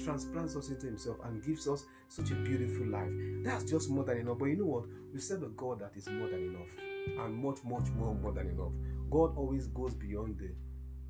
transplants 0.00 0.56
us 0.56 0.70
into 0.70 0.86
Himself 0.86 1.18
and 1.24 1.40
gives 1.42 1.68
us 1.68 1.84
such 2.08 2.32
a 2.32 2.34
beautiful 2.34 2.88
life. 2.88 3.12
That's 3.44 3.62
just 3.64 3.90
more 3.90 4.04
than 4.04 4.18
enough. 4.18 4.38
But 4.38 4.46
you 4.46 4.56
know 4.56 4.66
what? 4.66 4.84
We 5.14 5.20
serve 5.20 5.44
a 5.44 5.48
God 5.50 5.78
that 5.80 5.96
is 5.96 6.08
more 6.08 6.28
than 6.28 6.54
enough, 6.54 6.76
and 7.18 7.34
much, 7.34 7.58
much 7.64 7.88
more, 7.96 8.14
more 8.14 8.32
than 8.32 8.48
enough. 8.48 8.72
God 9.10 9.36
always 9.36 9.68
goes 9.68 9.94
beyond 9.94 10.38
the, 10.38 10.50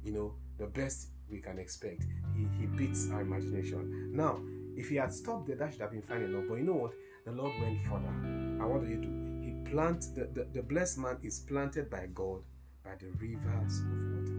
you 0.04 0.12
know, 0.12 0.34
the 0.58 0.66
best 0.66 1.08
we 1.30 1.40
can 1.40 1.58
expect. 1.58 2.04
He 2.36 2.46
He 2.58 2.66
beats 2.66 3.10
our 3.10 3.20
imagination. 3.22 4.12
Now, 4.14 4.40
if 4.76 4.88
He 4.88 4.96
had 4.96 5.12
stopped 5.12 5.46
there, 5.46 5.56
that 5.56 5.72
should 5.72 5.82
have 5.82 5.90
been 5.90 6.02
fine 6.02 6.22
enough. 6.22 6.44
But 6.48 6.56
you 6.56 6.64
know 6.64 6.74
what? 6.74 6.92
The 7.24 7.32
Lord 7.32 7.52
went 7.60 7.80
further. 7.82 8.06
And 8.06 8.70
what 8.70 8.82
do 8.82 8.88
you 8.88 8.96
do? 8.96 9.42
He 9.42 9.70
plant 9.70 10.04
the, 10.14 10.30
the, 10.32 10.48
the 10.52 10.62
blessed 10.62 10.98
man 10.98 11.18
is 11.22 11.40
planted 11.40 11.90
by 11.90 12.08
God 12.14 12.42
by 12.84 12.92
the 12.98 13.06
rivers 13.18 13.80
of 13.80 13.98
water. 14.14 14.38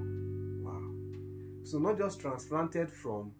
Wow. 0.63 1.63
So 1.63 1.78
not 1.78 1.98
just 1.98 2.20
transplanted 2.20 2.89
from 2.89 3.32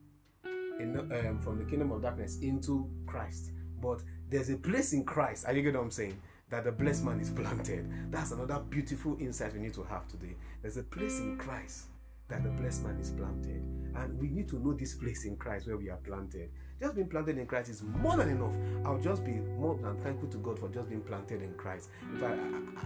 in, 0.80 0.98
um, 0.98 1.40
from 1.42 1.58
the 1.58 1.66
kingdom 1.66 1.92
of 1.92 2.02
darkness 2.02 2.40
into 2.42 2.90
Christ, 3.08 3.52
but 3.82 4.02
there's 4.30 4.50
a 4.50 4.58
place 4.58 4.94
in 4.94 5.04
Christ. 5.04 5.46
Are 5.46 5.54
you 5.54 5.64
get 5.64 5.74
what 5.74 5.84
I'm 5.84 5.92
saying? 5.92 6.20
That 6.50 6.64
the 6.64 6.72
blessed 6.72 7.06
man 7.06 7.20
is 7.20 7.30
planted. 7.42 8.12
That's 8.12 8.32
another 8.32 8.60
beautiful 8.60 9.18
insight 9.20 9.54
we 9.54 9.60
need 9.60 9.74
to 9.76 9.84
have 9.84 10.08
today. 10.08 10.36
There's 10.62 10.78
a 10.78 10.84
place 10.84 11.20
in 11.20 11.38
Christ 11.38 11.86
that 12.30 12.44
the 12.44 12.50
blessed 12.50 12.84
man 12.84 12.98
is 13.00 13.12
planted. 13.12 13.62
And 13.96 14.20
we 14.20 14.30
need 14.30 14.48
to 14.50 14.60
know 14.60 14.74
this 14.74 14.94
place 14.96 15.26
in 15.26 15.36
Christ 15.36 15.68
where 15.68 15.78
we 15.78 15.90
are 15.90 15.98
planted. 15.98 16.52
Just 16.80 16.96
being 16.96 17.10
planted 17.10 17.38
in 17.38 17.46
Christ 17.46 17.70
is 17.70 17.84
more 17.84 18.16
than 18.16 18.30
enough. 18.30 18.54
I'll 18.86 19.00
just 19.00 19.26
be 19.26 19.34
more 19.34 19.76
than 19.76 19.98
thankful 19.98 20.30
to 20.30 20.38
God 20.38 20.58
for 20.58 20.70
just 20.70 20.90
being 20.90 21.02
planted 21.02 21.42
in 21.42 21.54
Christ. 21.56 21.90
In 22.14 22.20
fact, 22.20 22.40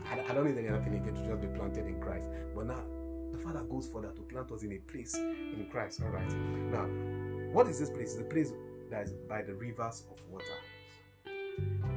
I, 0.10 0.16
I, 0.16 0.32
I 0.32 0.34
don't 0.34 0.46
need 0.46 0.58
any 0.58 0.70
other 0.70 0.82
thing 0.82 0.96
again 0.96 1.14
to 1.14 1.26
just 1.26 1.42
be 1.42 1.48
planted 1.48 1.86
in 1.86 2.02
Christ. 2.02 2.30
But 2.56 2.68
now, 2.68 2.84
the 3.32 3.38
Father 3.38 3.64
goes 3.64 3.88
further 3.88 4.12
to 4.12 4.22
plant 4.22 4.52
us 4.52 4.64
in 4.64 4.72
a 4.72 4.78
place 4.78 5.16
in 5.16 5.68
Christ. 5.72 6.02
All 6.02 6.10
right. 6.10 6.30
Now, 6.72 6.86
what 7.52 7.68
is 7.68 7.80
this 7.80 7.90
place? 7.90 8.14
It's 8.14 8.16
the 8.16 8.24
place 8.24 8.54
that 8.90 9.04
is 9.04 9.14
by 9.30 9.42
the 9.42 9.54
rivers 9.54 10.04
of 10.10 10.18
water. 10.32 10.46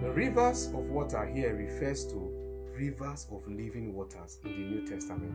The 0.07 0.13
rivers 0.13 0.67
of 0.69 0.89
water 0.89 1.27
here 1.27 1.53
refers 1.57 2.07
to 2.13 2.33
rivers 2.79 3.27
of 3.33 3.45
living 3.49 3.93
waters 3.93 4.39
in 4.45 4.53
the 4.53 4.77
New 4.77 4.87
Testament. 4.87 5.35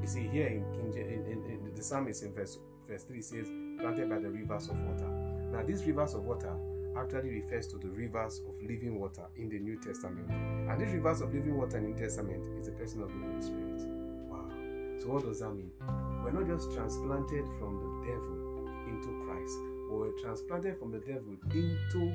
You 0.00 0.06
see, 0.06 0.28
here 0.28 0.46
in, 0.46 0.64
in, 0.96 1.26
in, 1.26 1.44
in 1.66 1.74
the 1.74 1.82
psalmist 1.82 2.22
in 2.22 2.32
verse, 2.32 2.56
verse 2.86 3.02
3 3.02 3.20
says, 3.20 3.48
planted 3.80 4.08
by 4.08 4.20
the 4.20 4.30
rivers 4.30 4.68
of 4.68 4.80
water. 4.80 5.08
Now, 5.50 5.64
these 5.64 5.84
rivers 5.86 6.14
of 6.14 6.22
water 6.22 6.54
actually 6.96 7.30
refers 7.30 7.66
to 7.66 7.78
the 7.78 7.88
rivers 7.88 8.42
of 8.48 8.54
living 8.62 9.00
water 9.00 9.24
in 9.34 9.48
the 9.48 9.58
New 9.58 9.76
Testament. 9.80 10.30
And 10.30 10.80
these 10.80 10.94
rivers 10.94 11.20
of 11.20 11.34
living 11.34 11.56
water 11.56 11.78
in 11.78 11.82
the 11.82 11.88
New 11.90 11.98
Testament 11.98 12.46
is 12.56 12.66
the 12.66 12.72
person 12.72 13.02
of 13.02 13.08
the 13.08 13.18
Holy 13.26 13.42
Spirit. 13.42 13.90
Wow. 14.30 14.48
So, 15.00 15.08
what 15.08 15.24
does 15.24 15.40
that 15.40 15.50
mean? 15.50 15.72
We're 16.22 16.30
not 16.30 16.46
just 16.46 16.72
transplanted 16.72 17.44
from 17.58 17.74
the 17.82 18.12
devil 18.12 18.68
into 18.86 19.26
Christ, 19.26 19.58
we're 19.90 20.22
transplanted 20.22 20.78
from 20.78 20.92
the 20.92 21.00
devil 21.00 21.34
into 21.52 22.14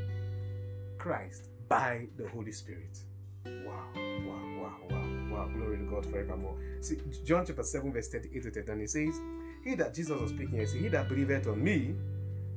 Christ 0.97 1.48
by 1.69 2.07
the 2.17 2.27
Holy 2.27 2.51
Spirit. 2.51 2.99
Wow, 3.45 3.85
wow, 3.95 4.41
wow, 4.59 4.73
wow, 4.89 5.27
wow. 5.31 5.47
Glory 5.55 5.77
to 5.77 5.83
God 5.83 6.05
forevermore. 6.05 6.57
See, 6.81 6.97
John 7.23 7.45
chapter 7.45 7.63
7, 7.63 7.93
verse 7.93 8.09
38 8.09 8.43
to 8.43 8.51
39, 8.51 8.81
it 8.81 8.89
says, 8.89 9.21
He 9.63 9.75
that 9.75 9.93
Jesus 9.93 10.19
was 10.19 10.31
speaking, 10.31 10.59
he 10.59 10.65
said, 10.65 10.81
He 10.81 10.87
that 10.89 11.07
believeth 11.07 11.47
on 11.47 11.63
me, 11.63 11.95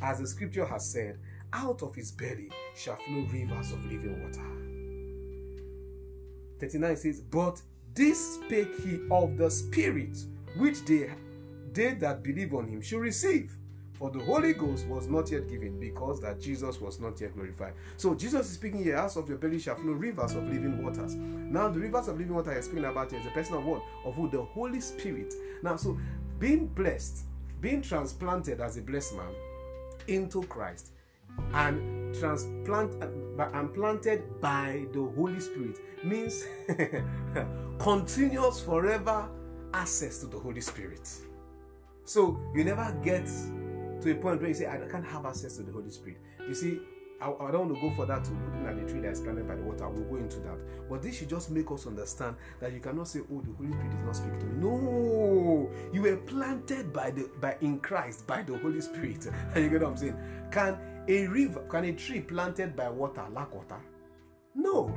as 0.01 0.19
the 0.19 0.27
scripture 0.27 0.65
has 0.65 0.91
said, 0.91 1.19
out 1.53 1.83
of 1.83 1.95
his 1.95 2.11
belly 2.11 2.51
shall 2.75 2.97
flow 2.97 3.27
rivers 3.31 3.73
of 3.73 3.85
living 3.85 4.23
water. 4.23 4.41
39 6.59 6.97
says, 6.97 7.21
But 7.21 7.61
this 7.95 8.37
spake 8.37 8.75
he 8.83 9.01
of 9.11 9.37
the 9.37 9.51
Spirit, 9.51 10.17
which 10.57 10.85
they, 10.87 11.11
they 11.73 11.95
that 11.95 12.23
believe 12.23 12.55
on 12.55 12.67
him 12.67 12.81
should 12.81 13.01
receive. 13.01 13.57
For 14.03 14.11
the 14.11 14.19
Holy 14.19 14.53
Ghost 14.53 14.89
was 14.89 15.07
not 15.07 15.31
yet 15.31 15.49
given 15.49 15.79
because 15.79 16.21
that 16.23 16.41
Jesus 16.41 16.81
was 16.81 16.99
not 16.99 17.21
yet 17.21 17.37
glorified. 17.37 17.75
So 17.97 18.17
Jesus 18.17 18.49
is 18.49 18.55
speaking 18.55 18.83
here, 18.83 18.97
out 18.97 19.17
of 19.17 19.29
your 19.29 19.39
belly 19.39 19.61
shall 19.61 19.77
flow 19.77 19.93
rivers 19.93 20.35
of 20.35 20.43
living 20.49 20.83
waters. 20.83 21.15
Now 21.15 21.69
the 21.69 21.79
rivers 21.79 22.09
of 22.09 22.19
living 22.19 22.35
water 22.35 22.53
he's 22.53 22.65
speaking 22.65 22.87
about 22.87 23.13
is 23.13 23.23
the 23.23 23.31
person 23.31 23.55
of 23.55 23.65
what? 23.65 23.81
Of 24.05 24.17
who? 24.17 24.29
The 24.29 24.43
Holy 24.43 24.81
Spirit. 24.81 25.33
Now, 25.63 25.77
so 25.77 25.97
being 26.41 26.67
blessed, 26.67 27.27
being 27.61 27.81
transplanted 27.81 28.61
as 28.61 28.77
a 28.77 28.83
blessed 28.83 29.15
man 29.15 29.33
into 30.09 30.43
Christ 30.49 30.91
and 31.55 32.13
transplant 32.13 33.01
and 33.55 33.73
planted 33.73 34.41
by 34.41 34.85
the 34.93 35.13
Holy 35.15 35.39
Spirit 35.39 35.79
means 36.03 36.45
continuous 37.79 38.61
forever 38.61 39.29
access 39.73 40.19
to 40.19 40.27
the 40.27 40.41
Holy 40.41 40.61
Spirit. 40.61 41.09
So 42.05 42.41
you 42.53 42.65
never 42.65 42.99
get 43.05 43.29
to 44.03 44.13
a 44.13 44.15
point 44.15 44.41
where 44.41 44.49
you 44.49 44.55
say, 44.55 44.67
I 44.67 44.79
can't 44.91 45.05
have 45.05 45.27
access 45.27 45.57
to 45.57 45.63
the 45.63 45.73
Holy 45.73 45.91
Spirit. 45.91 46.19
You 46.47 46.55
see, 46.55 46.81
I, 47.23 47.27
I 47.27 47.51
don't 47.53 47.69
want 47.69 47.75
to 47.75 47.81
go 47.81 47.95
for 47.95 48.07
that 48.07 48.25
to 48.25 48.31
looking 48.31 48.67
at 48.67 48.77
the 48.77 48.91
tree 48.91 49.01
that 49.01 49.13
is 49.13 49.21
planted 49.21 49.47
by 49.47 49.55
the 49.55 49.63
water. 49.63 49.89
We'll 49.89 50.05
go 50.05 50.17
into 50.17 50.41
that. 50.41 50.59
But 50.89 51.03
this 51.03 51.17
should 51.17 51.29
just 51.29 51.51
make 51.51 51.71
us 51.71 51.87
understand 51.87 52.37
that 52.61 52.73
you 52.73 52.81
cannot 52.81 53.07
say, 53.09 53.21
Oh, 53.21 53.41
the 53.41 53.53
Holy 53.53 53.73
Spirit 53.73 53.95
is 53.95 54.05
not 54.05 54.17
speaking 54.17 54.41
to 54.41 54.47
me. 54.47 54.53
No, 54.59 55.71
you 55.93 56.03
were 56.03 56.17
planted 56.17 56.93
by 56.93 57.11
the 57.13 57.31
by 57.41 57.57
in 57.61 57.79
Christ 57.79 58.27
by 58.27 58.43
the 58.43 58.59
Holy 58.59 58.81
Spirit. 58.81 59.29
You 59.57 59.69
get 59.69 59.83
what 59.83 59.91
I'm 59.91 59.97
saying? 59.97 60.17
Can 60.51 60.79
a 61.07 61.27
river, 61.29 61.61
can 61.69 61.85
a 61.85 61.93
tree 61.93 62.21
planted 62.21 62.75
by 62.75 62.89
water 62.89 63.25
lack 63.33 63.55
water? 63.55 63.81
No. 64.55 64.89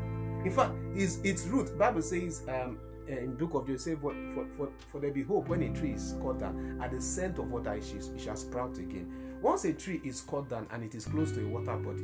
In 0.44 0.52
fact, 0.52 0.74
its 0.96 1.18
its 1.24 1.46
root, 1.46 1.78
Bible 1.78 2.02
says 2.02 2.44
um, 2.48 2.80
Eh, 3.08 3.20
in 3.20 3.36
book 3.36 3.54
of 3.54 3.68
Joseph, 3.68 4.00
for, 4.00 4.16
for, 4.58 4.70
for, 4.88 5.00
there 5.00 5.12
be 5.12 5.24
hope 5.24 5.48
when 5.48 5.62
a 5.62 5.74
tree 5.74 5.92
is 5.94 6.16
cut 6.24 6.40
down, 6.40 6.80
at 6.82 6.92
the 6.92 7.00
scent 7.02 7.38
of 7.38 7.52
water 7.52 7.74
it 7.74 7.84
shall, 7.84 7.98
it 7.98 8.20
shall 8.20 8.36
sprout 8.36 8.78
again. 8.78 9.12
Once 9.42 9.66
a 9.66 9.74
tree 9.74 10.02
is 10.04 10.22
cut 10.22 10.50
down 10.50 10.68
and 10.72 10.84
it 10.84 10.96
is 10.96 11.06
close 11.06 11.32
to 11.32 11.46
a 11.46 11.48
water 11.48 11.76
body, 11.78 12.04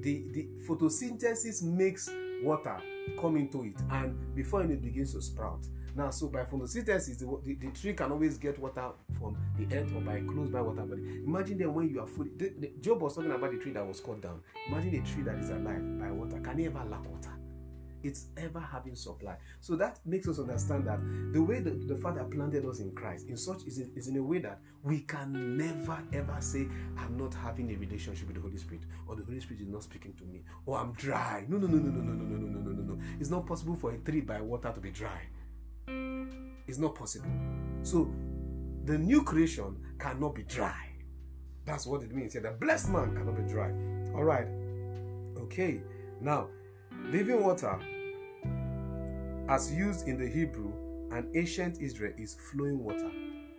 the, 0.00 0.24
the 0.32 0.48
photosynthesis 0.66 1.62
makes 1.62 2.10
water 2.42 2.76
come 3.20 3.36
into 3.36 3.64
it, 3.64 3.76
and 3.90 4.34
before 4.34 4.62
it 4.62 4.82
begins 4.82 5.12
to 5.12 5.22
sprout. 5.22 5.64
Now, 5.94 6.10
so 6.10 6.28
by 6.28 6.44
photosynthesis, 6.44 7.18
the, 7.18 7.40
the, 7.44 7.54
the, 7.54 7.72
tree 7.72 7.92
can 7.92 8.12
always 8.12 8.38
get 8.38 8.58
water 8.58 8.90
from 9.18 9.36
the 9.56 9.76
earth 9.76 9.92
or 9.94 10.00
by 10.00 10.20
close 10.20 10.48
by 10.48 10.60
water 10.60 10.82
body. 10.82 11.02
Imagine 11.24 11.58
then 11.58 11.74
when 11.74 11.88
you 11.88 12.00
are 12.00 12.06
fully. 12.06 12.30
The, 12.36 12.72
Job 12.80 13.02
was 13.02 13.16
talking 13.16 13.32
about 13.32 13.50
the 13.50 13.58
tree 13.58 13.72
that 13.72 13.86
was 13.86 14.00
cut 14.00 14.20
down. 14.20 14.40
Imagine 14.68 14.94
a 14.94 15.02
tree 15.02 15.22
that 15.24 15.38
is 15.38 15.50
alive 15.50 15.98
by 15.98 16.10
water. 16.10 16.38
Can 16.38 16.60
it 16.60 16.66
ever 16.66 16.84
lack 16.88 17.04
water? 17.04 17.37
It's 18.02 18.26
ever 18.36 18.60
having 18.60 18.94
supply. 18.94 19.36
So 19.60 19.76
that 19.76 19.98
makes 20.04 20.28
us 20.28 20.38
understand 20.38 20.86
that 20.86 21.00
the 21.32 21.42
way 21.42 21.60
that 21.60 21.88
the 21.88 21.96
Father 21.96 22.24
planted 22.24 22.64
us 22.64 22.80
in 22.80 22.92
Christ, 22.92 23.28
in 23.28 23.36
such 23.36 23.64
is 23.64 23.78
in, 23.78 23.90
is 23.96 24.08
in 24.08 24.16
a 24.16 24.22
way 24.22 24.38
that 24.38 24.60
we 24.82 25.00
can 25.00 25.56
never 25.56 26.02
ever 26.12 26.36
say, 26.40 26.68
I'm 26.96 27.16
not 27.16 27.34
having 27.34 27.70
a 27.72 27.76
relationship 27.76 28.26
with 28.26 28.36
the 28.36 28.42
Holy 28.42 28.58
Spirit, 28.58 28.84
or 29.06 29.16
the 29.16 29.24
Holy 29.24 29.40
Spirit 29.40 29.62
is 29.62 29.68
not 29.68 29.82
speaking 29.82 30.14
to 30.14 30.24
me, 30.24 30.42
or 30.66 30.78
I'm 30.78 30.92
dry. 30.92 31.44
No, 31.48 31.58
no, 31.58 31.66
no, 31.66 31.78
no, 31.78 31.90
no, 31.90 32.02
no, 32.02 32.12
no, 32.12 32.24
no, 32.24 32.36
no, 32.36 32.60
no, 32.60 32.70
no, 32.70 32.94
no. 32.94 32.98
It's 33.20 33.30
not 33.30 33.46
possible 33.46 33.76
for 33.76 33.92
a 33.92 33.98
tree 33.98 34.20
by 34.20 34.40
water 34.40 34.72
to 34.72 34.80
be 34.80 34.90
dry. 34.90 35.22
It's 36.66 36.78
not 36.78 36.94
possible. 36.94 37.30
So 37.82 38.10
the 38.84 38.98
new 38.98 39.22
creation 39.22 39.76
cannot 39.98 40.34
be 40.34 40.42
dry. 40.44 40.86
That's 41.64 41.86
what 41.86 42.02
it 42.02 42.14
means. 42.14 42.34
Yeah, 42.34 42.42
the 42.42 42.52
blessed 42.52 42.90
man 42.90 43.14
cannot 43.14 43.36
be 43.36 43.42
dry. 43.50 43.70
All 44.14 44.24
right. 44.24 44.46
Okay. 45.38 45.82
Now, 46.20 46.48
Living 47.06 47.42
water, 47.42 47.78
as 49.48 49.72
used 49.72 50.08
in 50.08 50.18
the 50.18 50.28
Hebrew 50.28 50.72
and 51.10 51.34
ancient 51.34 51.80
Israel, 51.80 52.12
is 52.18 52.34
flowing 52.34 52.84
water. 52.84 53.10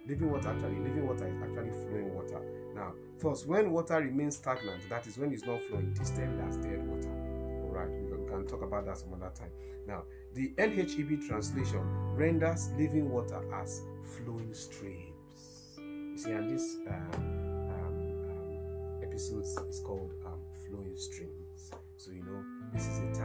Living 0.08 0.31
water, 0.31 0.50
actually, 0.50 0.77
living 0.77 1.08
water 1.08 1.27
is 1.27 1.41
actually 1.41 1.72
flowing 1.72 2.13
water. 2.13 2.41
Now, 2.75 2.93
first, 3.17 3.48
when 3.48 3.72
water 3.72 3.96
remains 3.96 4.38
stagnant, 4.38 4.88
that 4.89 5.08
is 5.08 5.17
when 5.17 5.34
it's 5.34 5.46
not 5.46 5.62
flowing, 5.63 5.91
it 5.96 6.01
is 6.01 6.12
termed 6.12 6.39
as 6.48 6.58
dead 6.58 6.86
water. 6.88 7.10
All 7.10 7.72
right, 7.72 7.89
we 7.89 8.27
can 8.27 8.46
talk 8.48 8.62
about 8.62 8.86
that 8.86 8.98
some 8.98 9.13
other 9.13 9.31
time. 9.36 9.51
Now, 9.88 10.03
the 10.36 10.53
NHEB 10.58 11.27
translation 11.27 11.81
renders 12.15 12.69
living 12.77 13.10
water 13.10 13.41
as 13.55 13.81
flowing 14.03 14.53
streams. 14.53 15.79
You 15.79 16.17
see, 16.17 16.31
and 16.31 16.50
this 16.50 16.77
um, 16.88 17.24
um, 17.72 18.29
um, 18.29 19.03
episode 19.03 19.43
is 19.67 19.81
called 19.84 20.12
um, 20.25 20.39
flowing 20.67 20.96
streams. 20.96 21.72
So 21.98 22.12
you 22.12 22.24
know 22.24 22.43
this 22.74 22.88
is 22.88 23.00
to 23.00 23.18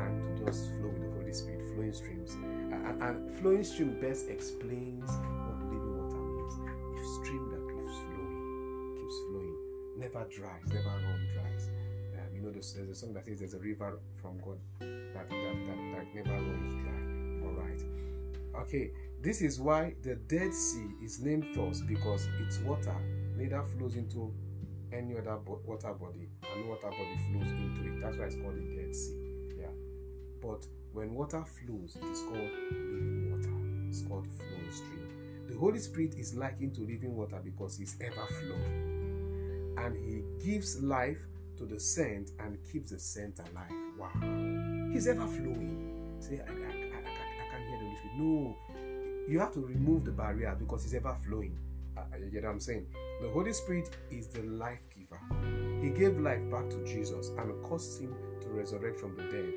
just 0.44 0.70
flow 0.76 0.88
with 0.88 1.02
the 1.02 1.10
Holy 1.10 1.32
Spirit, 1.32 1.62
flowing 1.74 1.92
streams. 1.92 2.34
And, 2.34 3.02
and 3.02 3.30
flowing 3.38 3.64
stream 3.64 4.00
best 4.00 4.28
explains 4.28 5.08
what 5.10 5.58
living 5.64 5.96
water 5.96 6.20
means. 6.20 6.54
A 6.54 7.24
stream 7.24 7.48
that 7.50 7.62
keeps 7.64 7.96
flowing, 8.12 8.96
keeps 8.98 9.16
flowing, 9.28 9.56
never 9.96 10.26
dries, 10.28 10.62
never 10.68 10.88
run 10.88 11.28
dries. 11.32 11.68
Um, 12.14 12.34
you 12.34 12.42
know, 12.42 12.50
there's, 12.50 12.72
there's, 12.74 12.90
a 12.90 12.94
song 12.94 13.14
that 13.14 13.26
says 13.26 13.38
there's 13.38 13.54
a 13.54 13.58
river 13.58 13.98
from 14.20 14.38
God 14.38 14.58
that, 14.80 15.28
that, 15.28 15.30
that, 15.30 15.78
that 15.94 16.14
never 16.14 16.42
runs 16.42 16.74
dry. 16.82 17.48
All 17.48 17.54
right. 17.54 17.82
Okay, 18.62 18.90
this 19.20 19.40
is 19.40 19.58
why 19.60 19.94
the 20.02 20.16
Dead 20.16 20.52
Sea 20.52 20.86
is 21.02 21.20
named 21.20 21.46
thus 21.54 21.80
because 21.80 22.28
its 22.40 22.58
water 22.58 22.96
neither 23.36 23.62
flows 23.62 23.96
into 23.96 24.32
any 24.92 25.16
other 25.16 25.38
water 25.66 25.92
body 25.92 26.28
and 26.52 26.64
no 26.64 26.70
water 26.70 26.88
body 26.88 27.18
flows 27.30 27.50
into 27.50 27.94
it. 27.94 28.00
That's 28.00 28.16
why 28.16 28.26
it's 28.26 28.36
called 28.36 28.54
the 28.54 28.76
Dead 28.76 28.94
Sea. 28.94 29.23
But 30.44 30.66
when 30.92 31.14
water 31.14 31.42
flows, 31.42 31.96
it 31.96 32.04
is 32.04 32.20
called 32.20 32.50
living 32.70 33.30
water. 33.32 33.88
It's 33.88 34.02
called 34.02 34.28
flowing 34.36 34.70
stream. 34.70 35.08
The 35.48 35.56
Holy 35.56 35.78
Spirit 35.78 36.16
is 36.18 36.34
likened 36.34 36.74
to 36.74 36.82
living 36.82 37.16
water 37.16 37.40
because 37.42 37.78
He's 37.78 37.96
ever 38.02 38.26
flowing. 38.26 39.74
And 39.78 39.96
He 39.96 40.22
gives 40.44 40.82
life 40.82 41.20
to 41.56 41.64
the 41.64 41.80
scent 41.80 42.32
and 42.40 42.58
keeps 42.70 42.90
the 42.90 42.98
scent 42.98 43.38
alive. 43.38 43.72
Wow. 43.98 44.90
He's 44.92 45.08
ever 45.08 45.26
flowing. 45.26 46.14
Say, 46.20 46.40
I, 46.46 46.50
I, 46.50 46.54
I, 46.54 46.98
I, 46.98 47.50
can't 47.50 47.64
hear 47.66 47.78
the 47.78 47.84
Holy 47.84 47.96
Spirit. 47.96 48.18
No. 48.18 48.56
You 49.26 49.40
have 49.40 49.52
to 49.54 49.60
remove 49.60 50.04
the 50.04 50.12
barrier 50.12 50.54
because 50.58 50.82
He's 50.82 50.94
ever 50.94 51.16
flowing. 51.26 51.56
Uh, 51.96 52.02
you 52.22 52.30
get 52.30 52.44
what 52.44 52.50
I'm 52.50 52.60
saying? 52.60 52.86
The 53.22 53.30
Holy 53.30 53.54
Spirit 53.54 53.88
is 54.10 54.26
the 54.26 54.42
life 54.42 54.80
giver. 54.94 55.20
He 55.80 55.88
gave 55.88 56.18
life 56.18 56.42
back 56.50 56.68
to 56.68 56.84
Jesus 56.84 57.28
and 57.38 57.62
caused 57.62 58.00
him 58.00 58.14
to 58.42 58.48
resurrect 58.48 58.98
from 58.98 59.16
the 59.16 59.22
dead 59.24 59.52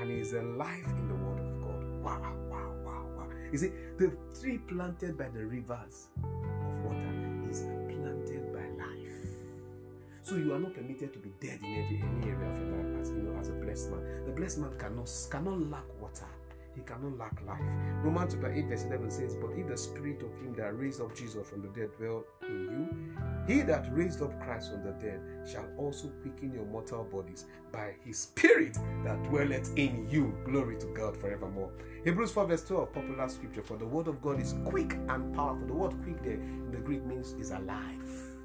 and 0.00 0.10
is 0.10 0.32
alive 0.32 0.84
in 0.96 1.08
the 1.08 1.14
Word 1.14 1.40
of 1.40 1.60
God. 1.60 2.02
Wow, 2.02 2.34
wow, 2.50 2.72
wow, 2.84 3.04
wow. 3.16 3.26
You 3.52 3.58
see, 3.58 3.72
the 3.98 4.12
tree 4.38 4.58
planted 4.58 5.18
by 5.18 5.28
the 5.28 5.44
rivers 5.44 6.08
of 6.24 6.84
water 6.84 7.48
is 7.50 7.62
planted 7.88 8.52
by 8.52 8.66
life. 8.82 9.10
So 10.22 10.36
you 10.36 10.54
are 10.54 10.58
not 10.58 10.74
permitted 10.74 11.12
to 11.12 11.18
be 11.18 11.30
dead 11.40 11.58
in 11.62 11.84
every 11.84 12.02
any 12.02 12.30
area 12.30 12.48
of 12.48 12.58
your 12.58 12.76
life 12.76 13.00
as 13.00 13.10
you 13.10 13.16
know 13.16 13.38
as 13.38 13.48
a 13.48 13.52
blessed 13.52 13.90
man. 13.90 14.24
The 14.26 14.32
blessed 14.32 14.58
man 14.58 14.70
cannot 14.78 15.10
cannot 15.30 15.60
lack 15.70 16.00
water. 16.00 16.28
He 16.74 16.82
cannot 16.82 17.18
lack 17.18 17.36
life. 17.46 17.60
Romans 18.02 18.32
chapter 18.32 18.52
8, 18.52 18.66
verse 18.66 18.84
11 18.84 19.10
says, 19.10 19.36
But 19.36 19.50
if 19.58 19.66
the 19.66 19.76
spirit 19.76 20.22
of 20.22 20.32
him 20.40 20.54
that 20.56 20.78
raised 20.78 21.00
up 21.00 21.14
Jesus 21.16 21.48
from 21.48 21.62
the 21.62 21.68
dead 21.68 21.90
dwell 21.98 22.24
in 22.48 22.62
you, 22.62 23.19
he 23.50 23.62
that 23.62 23.92
raised 23.92 24.22
up 24.22 24.38
Christ 24.40 24.70
from 24.70 24.84
the 24.84 24.92
dead 24.92 25.20
shall 25.44 25.66
also 25.76 26.08
quicken 26.22 26.52
your 26.52 26.64
mortal 26.66 27.02
bodies 27.02 27.46
by 27.72 27.94
his 28.04 28.18
spirit 28.18 28.78
that 29.02 29.22
dwelleth 29.24 29.76
in 29.76 30.08
you. 30.08 30.32
Glory 30.44 30.78
to 30.78 30.86
God 30.94 31.16
forevermore. 31.16 31.72
Hebrews 32.04 32.30
4, 32.30 32.46
verse 32.46 32.64
12, 32.64 32.92
popular 32.92 33.28
scripture. 33.28 33.62
For 33.62 33.76
the 33.76 33.86
word 33.86 34.06
of 34.06 34.22
God 34.22 34.40
is 34.40 34.54
quick 34.64 34.92
and 35.08 35.34
powerful. 35.34 35.66
The 35.66 35.74
word 35.74 35.94
quick 36.04 36.22
there 36.22 36.34
in 36.34 36.70
the 36.70 36.78
Greek 36.78 37.04
means 37.04 37.32
is 37.32 37.50
alive, 37.50 38.38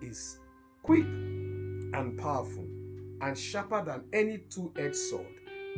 is 0.00 0.38
quick 0.84 1.04
and 1.04 2.16
powerful, 2.16 2.68
and 3.22 3.36
sharper 3.36 3.84
than 3.84 4.04
any 4.12 4.38
two 4.48 4.72
edged 4.76 4.94
sword 4.94 5.26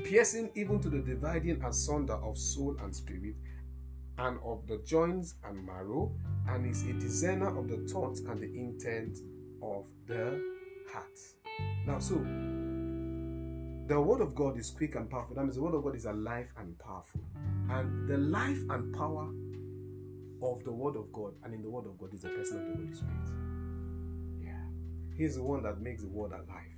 piercing 0.04 0.50
even 0.54 0.80
to 0.80 0.88
the 0.88 1.00
dividing 1.00 1.62
asunder 1.64 2.14
of 2.14 2.36
soul 2.36 2.76
and 2.82 2.94
spirit, 2.94 3.34
and 4.18 4.38
of 4.44 4.66
the 4.66 4.78
joints 4.84 5.34
and 5.44 5.64
marrow, 5.64 6.12
and 6.48 6.66
is 6.66 6.82
a 6.84 6.92
discerner 6.94 7.58
of 7.58 7.68
the 7.68 7.76
thoughts 7.92 8.20
and 8.20 8.40
the 8.40 8.46
intent 8.46 9.18
of 9.62 9.86
the 10.06 10.40
heart. 10.92 11.18
Now, 11.86 11.98
so 11.98 12.14
the 13.86 14.00
word 14.00 14.20
of 14.20 14.34
God 14.34 14.58
is 14.58 14.70
quick 14.70 14.94
and 14.94 15.08
powerful. 15.10 15.34
That 15.34 15.44
means 15.44 15.56
the 15.56 15.62
word 15.62 15.74
of 15.74 15.82
God 15.82 15.96
is 15.96 16.04
alive 16.04 16.48
and 16.58 16.78
powerful. 16.78 17.20
And 17.70 18.08
the 18.08 18.18
life 18.18 18.58
and 18.70 18.94
power 18.94 19.30
of 20.42 20.64
the 20.64 20.72
word 20.72 20.96
of 20.96 21.12
God 21.12 21.34
and 21.44 21.54
in 21.54 21.62
the 21.62 21.70
word 21.70 21.86
of 21.86 21.98
God 21.98 22.14
is 22.14 22.22
the 22.22 22.28
person 22.28 22.60
of 22.60 22.66
the 22.68 22.74
Holy 22.74 22.94
Spirit. 22.94 24.44
Yeah. 24.44 25.16
He's 25.16 25.36
the 25.36 25.42
one 25.42 25.62
that 25.64 25.80
makes 25.80 26.02
the 26.02 26.08
word 26.08 26.32
alive. 26.32 26.76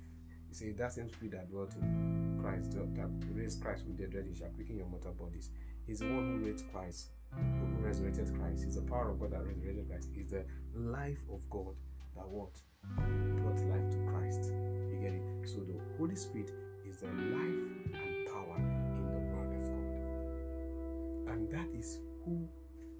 He 0.49 0.55
said, 0.55 0.77
That 0.77 0.93
same 0.93 1.09
spirit 1.09 1.31
that 1.31 1.49
dwelt 1.49 1.73
in 1.75 2.39
Christ, 2.41 2.71
that 2.71 3.09
raised 3.33 3.61
Christ 3.61 3.83
from 3.83 3.95
the 3.95 4.07
dead, 4.07 4.25
shall 4.37 4.49
quicken 4.49 4.77
your 4.77 4.87
mortal 4.87 5.13
bodies. 5.13 5.49
He's 5.85 5.99
the 5.99 6.05
one 6.05 6.39
who 6.39 6.45
raised 6.45 6.65
Christ, 6.71 7.11
who 7.35 7.85
resurrected 7.85 8.33
Christ. 8.37 8.63
He's 8.63 8.75
the 8.75 8.81
power 8.81 9.11
of 9.11 9.19
God 9.19 9.31
that 9.31 9.43
resurrected 9.45 9.87
Christ. 9.89 10.09
He's 10.13 10.29
the 10.31 10.45
life 10.75 11.21
of 11.31 11.49
God 11.49 11.75
that 12.15 12.27
what? 12.27 12.61
Brought 12.95 13.59
life 13.69 13.89
to 13.91 13.97
Christ. 14.11 14.51
You 14.91 14.97
get 15.01 15.13
it? 15.13 15.23
So 15.43 15.59
the 15.59 15.79
Holy 15.97 16.15
Spirit 16.15 16.51
is 16.87 16.97
the 16.97 17.07
life 17.07 17.59
and 17.93 18.27
power 18.27 18.57
in 18.57 18.95
the 18.95 19.01
Word 19.01 19.17
of 19.17 19.33
God. 19.35 21.33
And 21.33 21.49
that 21.51 21.67
is 21.77 21.99
who 22.25 22.47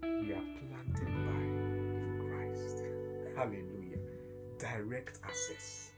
we 0.02 0.34
are 0.34 0.46
planted 0.60 1.08
by 1.26 1.42
in 1.42 2.20
Christ. 2.30 2.84
Hallelujah. 3.36 4.00
Direct 4.58 5.20
access 5.24 5.92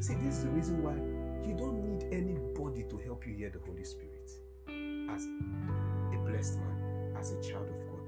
See, 0.00 0.14
this 0.14 0.36
is 0.36 0.44
the 0.44 0.50
reason 0.50 0.82
why 0.82 0.92
you 1.48 1.56
don't 1.56 1.82
need 1.82 2.12
anybody 2.12 2.84
to 2.90 2.98
help 2.98 3.26
you 3.26 3.34
hear 3.34 3.48
the 3.48 3.58
Holy 3.60 3.84
Spirit 3.84 4.30
as 5.10 5.24
a 5.24 6.18
blessed 6.28 6.58
man, 6.58 6.77
as 7.18 7.32
a 7.32 7.42
child 7.42 7.68
of 7.68 7.76
God. 7.76 7.98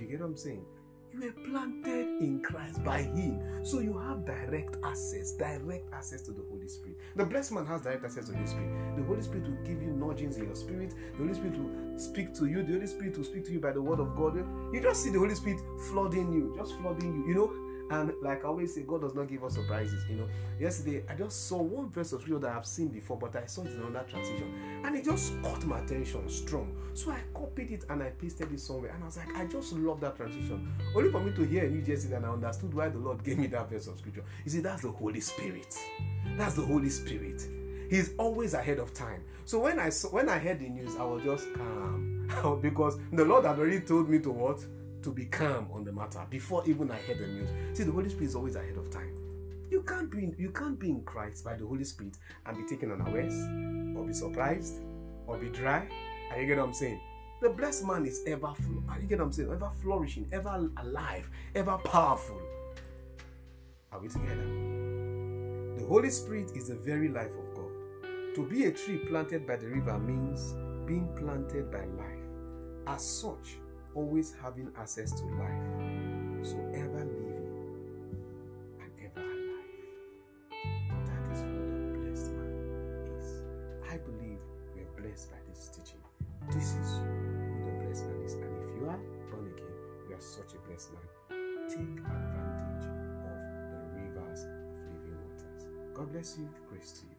You 0.00 0.06
get 0.06 0.20
what 0.20 0.26
I'm 0.26 0.36
saying? 0.36 0.64
You 1.12 1.20
were 1.22 1.32
planted 1.44 2.06
in 2.20 2.40
Christ 2.40 2.84
by 2.84 3.02
Him. 3.02 3.64
So 3.64 3.80
you 3.80 3.98
have 3.98 4.24
direct 4.24 4.76
access, 4.84 5.32
direct 5.32 5.92
access 5.92 6.22
to 6.22 6.32
the 6.32 6.42
Holy 6.48 6.68
Spirit. 6.68 6.98
The 7.16 7.24
blessed 7.24 7.52
man 7.52 7.66
has 7.66 7.80
direct 7.80 8.04
access 8.04 8.26
to 8.26 8.32
the 8.32 8.36
Holy 8.36 8.48
Spirit. 8.48 8.96
The 8.96 9.02
Holy 9.02 9.22
Spirit 9.22 9.48
will 9.48 9.64
give 9.64 9.82
you 9.82 9.90
nudgings 9.90 10.36
in 10.36 10.44
your 10.44 10.54
spirit. 10.54 10.94
The 11.12 11.18
Holy 11.18 11.34
Spirit 11.34 11.58
will 11.58 11.98
speak 11.98 12.32
to 12.34 12.46
you. 12.46 12.62
The 12.62 12.74
Holy 12.74 12.86
Spirit 12.86 13.16
will 13.16 13.24
speak 13.24 13.44
to 13.46 13.52
you 13.52 13.58
by 13.58 13.72
the 13.72 13.82
word 13.82 13.98
of 13.98 14.14
God. 14.14 14.36
You 14.72 14.80
just 14.80 15.02
see 15.02 15.10
the 15.10 15.18
Holy 15.18 15.34
Spirit 15.34 15.60
flooding 15.90 16.32
you, 16.32 16.54
just 16.56 16.76
flooding 16.78 17.12
you. 17.12 17.28
You 17.28 17.34
know, 17.34 17.52
and 17.90 18.12
like 18.22 18.44
I 18.44 18.48
always 18.48 18.74
say, 18.74 18.82
God 18.82 19.00
does 19.00 19.14
not 19.14 19.28
give 19.28 19.44
us 19.44 19.54
surprises. 19.54 20.04
You 20.08 20.16
know, 20.16 20.28
yesterday 20.58 21.04
I 21.08 21.14
just 21.14 21.48
saw 21.48 21.60
one 21.62 21.88
verse 21.90 22.12
of 22.12 22.20
scripture 22.20 22.40
that 22.40 22.56
I've 22.56 22.66
seen 22.66 22.88
before, 22.88 23.16
but 23.16 23.34
I 23.36 23.46
saw 23.46 23.62
it 23.62 23.72
in 23.72 23.82
another 23.82 24.06
transition, 24.08 24.82
and 24.84 24.96
it 24.96 25.04
just 25.04 25.40
caught 25.42 25.64
my 25.64 25.80
attention 25.80 26.28
strong. 26.28 26.76
So 26.94 27.10
I 27.10 27.20
copied 27.34 27.70
it 27.70 27.84
and 27.88 28.02
I 28.02 28.10
pasted 28.10 28.52
it 28.52 28.60
somewhere, 28.60 28.92
and 28.92 29.02
I 29.02 29.06
was 29.06 29.16
like, 29.16 29.34
I 29.36 29.46
just 29.46 29.72
love 29.72 30.00
that 30.00 30.16
transition. 30.16 30.72
Only 30.94 31.10
for 31.10 31.20
me 31.20 31.32
to 31.32 31.44
hear 31.44 31.64
a 31.64 31.70
new 31.70 31.82
yesterday, 31.82 32.16
and 32.16 32.26
I 32.26 32.30
understood 32.30 32.74
why 32.74 32.88
the 32.88 32.98
Lord 32.98 33.22
gave 33.24 33.38
me 33.38 33.46
that 33.48 33.70
verse 33.70 33.86
of 33.86 33.98
scripture. 33.98 34.24
You 34.44 34.50
see, 34.50 34.60
that's 34.60 34.82
the 34.82 34.90
Holy 34.90 35.20
Spirit. 35.20 35.76
That's 36.36 36.54
the 36.54 36.62
Holy 36.62 36.90
Spirit. 36.90 37.46
He's 37.90 38.14
always 38.18 38.54
ahead 38.54 38.78
of 38.78 38.92
time. 38.92 39.22
So 39.46 39.58
when 39.60 39.78
I 39.78 39.88
saw, 39.88 40.08
when 40.10 40.28
I 40.28 40.38
heard 40.38 40.60
the 40.60 40.68
news, 40.68 40.94
I 40.96 41.04
was 41.04 41.22
just 41.22 41.46
calm 41.54 42.58
because 42.62 42.98
the 43.12 43.24
Lord 43.24 43.46
had 43.46 43.58
already 43.58 43.80
told 43.80 44.08
me 44.10 44.18
to 44.20 44.30
what 44.30 44.60
to 45.02 45.12
be 45.12 45.26
calm 45.26 45.68
on 45.72 45.84
the 45.84 45.92
matter 45.92 46.24
before 46.28 46.62
even 46.66 46.90
I 46.90 46.96
heard 46.96 47.18
the 47.18 47.26
news. 47.26 47.50
See, 47.76 47.84
the 47.84 47.92
Holy 47.92 48.08
Spirit 48.08 48.26
is 48.26 48.34
always 48.34 48.56
ahead 48.56 48.76
of 48.76 48.90
time. 48.90 49.14
You 49.70 49.82
can't 49.82 50.10
be 50.10 50.24
in, 50.24 50.34
you 50.38 50.50
can't 50.50 50.78
be 50.78 50.90
in 50.90 51.02
Christ 51.02 51.44
by 51.44 51.54
the 51.54 51.66
Holy 51.66 51.84
Spirit 51.84 52.16
and 52.46 52.56
be 52.56 52.64
taken 52.64 52.90
unawares, 52.90 53.34
or 53.96 54.06
be 54.06 54.12
surprised, 54.12 54.80
or 55.26 55.36
be 55.36 55.50
dry. 55.50 55.86
And 56.32 56.40
you 56.40 56.46
get 56.46 56.58
what 56.58 56.68
I'm 56.68 56.74
saying? 56.74 57.00
The 57.40 57.50
blessed 57.50 57.84
man 57.86 58.06
is 58.06 58.22
ever, 58.26 58.52
you 59.00 59.06
get 59.06 59.18
what 59.18 59.26
I'm 59.26 59.32
saying? 59.32 59.52
Ever 59.52 59.70
flourishing, 59.80 60.28
ever 60.32 60.70
alive, 60.78 61.30
ever 61.54 61.78
powerful. 61.78 62.40
Are 63.92 64.00
we 64.00 64.08
together? 64.08 64.46
The 65.78 65.86
Holy 65.86 66.10
Spirit 66.10 66.50
is 66.56 66.68
the 66.68 66.74
very 66.74 67.08
life 67.08 67.30
of 67.30 67.54
God. 67.54 68.34
To 68.34 68.46
be 68.48 68.64
a 68.64 68.72
tree 68.72 68.98
planted 69.08 69.46
by 69.46 69.56
the 69.56 69.68
river 69.68 69.98
means 69.98 70.54
being 70.86 71.08
planted 71.16 71.70
by 71.70 71.84
life. 71.84 72.18
As 72.86 73.04
such, 73.04 73.58
always 73.98 74.32
having 74.40 74.70
access 74.78 75.10
to 75.10 75.24
life. 75.42 76.46
So 76.46 76.56
ever 76.72 77.02
living 77.02 77.50
and 78.80 78.92
ever 79.02 79.26
alive. 79.26 79.74
That 81.08 81.24
is 81.32 81.40
who 81.42 81.58
the 81.82 81.98
blessed 81.98 82.30
man 82.38 82.52
is. 83.18 83.26
I 83.90 83.96
believe 83.98 84.38
we 84.72 84.82
are 84.82 84.94
blessed 85.02 85.32
by 85.32 85.38
this 85.48 85.68
teaching. 85.74 86.02
This 86.46 86.76
is 86.78 86.88
who 86.94 87.10
the 87.66 87.72
blessed 87.82 88.06
man 88.06 88.22
is. 88.24 88.34
And 88.34 88.54
if 88.62 88.70
you 88.76 88.86
are 88.86 89.02
born 89.32 89.50
again, 89.52 89.76
you 90.08 90.14
are 90.14 90.20
such 90.20 90.54
a 90.54 90.60
blessed 90.68 90.92
man. 90.94 91.06
Take 91.68 91.98
advantage 91.98 92.86
of 93.26 93.38
the 93.72 93.80
rivers 93.98 94.42
of 94.44 94.94
living 94.94 95.18
waters. 95.26 95.66
God 95.92 96.12
bless 96.12 96.38
you. 96.38 96.48
Grace 96.70 96.92
to 96.92 97.02
you. 97.02 97.17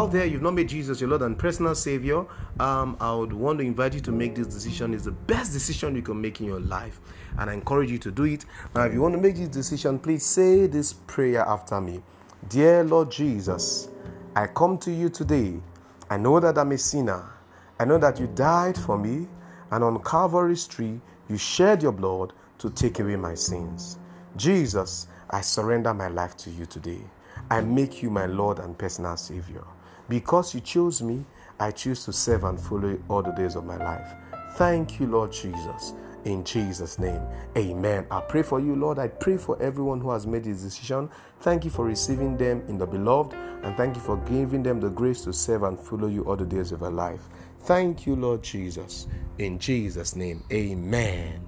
Out 0.00 0.12
there, 0.12 0.24
you've 0.24 0.40
not 0.40 0.54
made 0.54 0.68
Jesus 0.70 0.98
your 0.98 1.10
Lord 1.10 1.20
and 1.20 1.38
personal 1.38 1.74
Savior, 1.74 2.24
um, 2.58 2.96
I 3.00 3.12
would 3.12 3.34
want 3.34 3.58
to 3.58 3.66
invite 3.66 3.92
you 3.92 4.00
to 4.00 4.10
make 4.10 4.34
this 4.34 4.46
decision. 4.46 4.94
It's 4.94 5.04
the 5.04 5.10
best 5.10 5.52
decision 5.52 5.94
you 5.94 6.00
can 6.00 6.18
make 6.18 6.40
in 6.40 6.46
your 6.46 6.60
life, 6.60 7.02
and 7.38 7.50
I 7.50 7.52
encourage 7.52 7.90
you 7.90 7.98
to 7.98 8.10
do 8.10 8.24
it. 8.24 8.46
Now, 8.74 8.84
if 8.84 8.94
you 8.94 9.02
want 9.02 9.14
to 9.14 9.20
make 9.20 9.36
this 9.36 9.48
decision, 9.48 9.98
please 9.98 10.24
say 10.24 10.66
this 10.66 10.94
prayer 10.94 11.42
after 11.42 11.82
me 11.82 12.00
Dear 12.48 12.82
Lord 12.82 13.10
Jesus, 13.10 13.90
I 14.34 14.46
come 14.46 14.78
to 14.78 14.90
you 14.90 15.10
today. 15.10 15.60
I 16.08 16.16
know 16.16 16.40
that 16.40 16.56
I'm 16.56 16.72
a 16.72 16.78
sinner. 16.78 17.34
I 17.78 17.84
know 17.84 17.98
that 17.98 18.18
you 18.18 18.26
died 18.28 18.78
for 18.78 18.96
me, 18.96 19.28
and 19.70 19.84
on 19.84 20.02
Calvary's 20.02 20.66
tree, 20.66 20.98
you 21.28 21.36
shed 21.36 21.82
your 21.82 21.92
blood 21.92 22.32
to 22.56 22.70
take 22.70 23.00
away 23.00 23.16
my 23.16 23.34
sins. 23.34 23.98
Jesus, 24.36 25.08
I 25.28 25.42
surrender 25.42 25.92
my 25.92 26.08
life 26.08 26.38
to 26.38 26.50
you 26.50 26.64
today. 26.64 27.02
I 27.50 27.60
make 27.60 28.02
you 28.02 28.08
my 28.08 28.24
Lord 28.24 28.60
and 28.60 28.78
personal 28.78 29.18
Savior. 29.18 29.64
Because 30.10 30.54
you 30.54 30.60
chose 30.60 31.00
me, 31.00 31.24
I 31.60 31.70
choose 31.70 32.04
to 32.04 32.12
serve 32.12 32.42
and 32.42 32.60
follow 32.60 32.88
you 32.88 33.04
all 33.08 33.22
the 33.22 33.30
days 33.30 33.54
of 33.54 33.64
my 33.64 33.76
life. 33.76 34.12
Thank 34.56 34.98
you, 34.98 35.06
Lord 35.06 35.30
Jesus. 35.30 35.94
In 36.24 36.44
Jesus' 36.44 36.98
name, 36.98 37.22
amen. 37.56 38.06
I 38.10 38.20
pray 38.20 38.42
for 38.42 38.58
you, 38.58 38.74
Lord. 38.74 38.98
I 38.98 39.06
pray 39.06 39.36
for 39.36 39.56
everyone 39.62 40.00
who 40.00 40.10
has 40.10 40.26
made 40.26 40.44
this 40.44 40.62
decision. 40.62 41.08
Thank 41.40 41.64
you 41.64 41.70
for 41.70 41.84
receiving 41.84 42.36
them 42.36 42.62
in 42.66 42.76
the 42.76 42.86
beloved, 42.86 43.34
and 43.34 43.76
thank 43.76 43.94
you 43.94 44.02
for 44.02 44.16
giving 44.16 44.64
them 44.64 44.80
the 44.80 44.90
grace 44.90 45.22
to 45.22 45.32
serve 45.32 45.62
and 45.62 45.78
follow 45.78 46.08
you 46.08 46.24
all 46.24 46.36
the 46.36 46.44
days 46.44 46.72
of 46.72 46.80
their 46.80 46.90
life. 46.90 47.22
Thank 47.60 48.04
you, 48.04 48.16
Lord 48.16 48.42
Jesus. 48.42 49.06
In 49.38 49.58
Jesus' 49.60 50.16
name, 50.16 50.42
amen. 50.52 51.46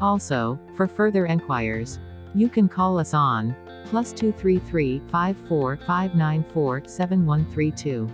Also, 0.00 0.58
for 0.74 0.86
further 0.86 1.26
enquiries, 1.26 1.98
you 2.34 2.48
can 2.48 2.68
call 2.68 2.98
us 2.98 3.14
on 3.14 3.54
plus 3.86 4.12
233 4.12 5.00
54 5.10 5.78
594 5.86 6.82
7132. 6.86 8.10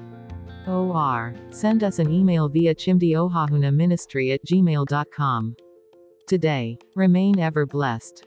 OR. 0.69 1.35
Send 1.51 1.83
us 1.83 1.99
an 1.99 2.13
email 2.13 2.49
via 2.49 2.73
chimdiohahuna 2.75 4.35
at 4.35 4.47
gmail.com. 4.47 5.57
Today, 6.33 6.79
remain 6.95 7.39
ever 7.39 7.67
blessed. 7.67 8.25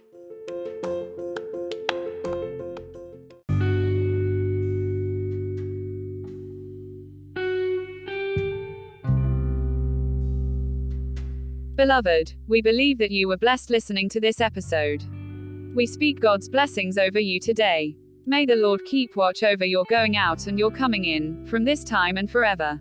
Beloved, 11.76 12.36
we 12.48 12.62
believe 12.62 13.00
that 13.00 13.10
you 13.10 13.28
were 13.28 13.38
blessed 13.38 13.72
listening 13.72 14.08
to 14.10 14.22
this 14.22 14.40
episode. 14.40 15.04
We 15.76 15.88
speak 15.88 16.20
God's 16.20 16.48
blessings 16.48 17.00
over 17.00 17.20
you 17.20 17.40
today. 17.40 17.98
May 18.28 18.46
the 18.46 18.56
Lord 18.56 18.82
keep 18.86 19.16
watch 19.16 19.42
over 19.42 19.66
your 19.66 19.86
going 19.90 20.16
out 20.16 20.46
and 20.46 20.60
your 20.60 20.70
coming 20.70 21.06
in, 21.06 21.44
from 21.48 21.66
this 21.66 21.84
time 21.84 22.18
and 22.18 22.30
forever. 22.30 22.80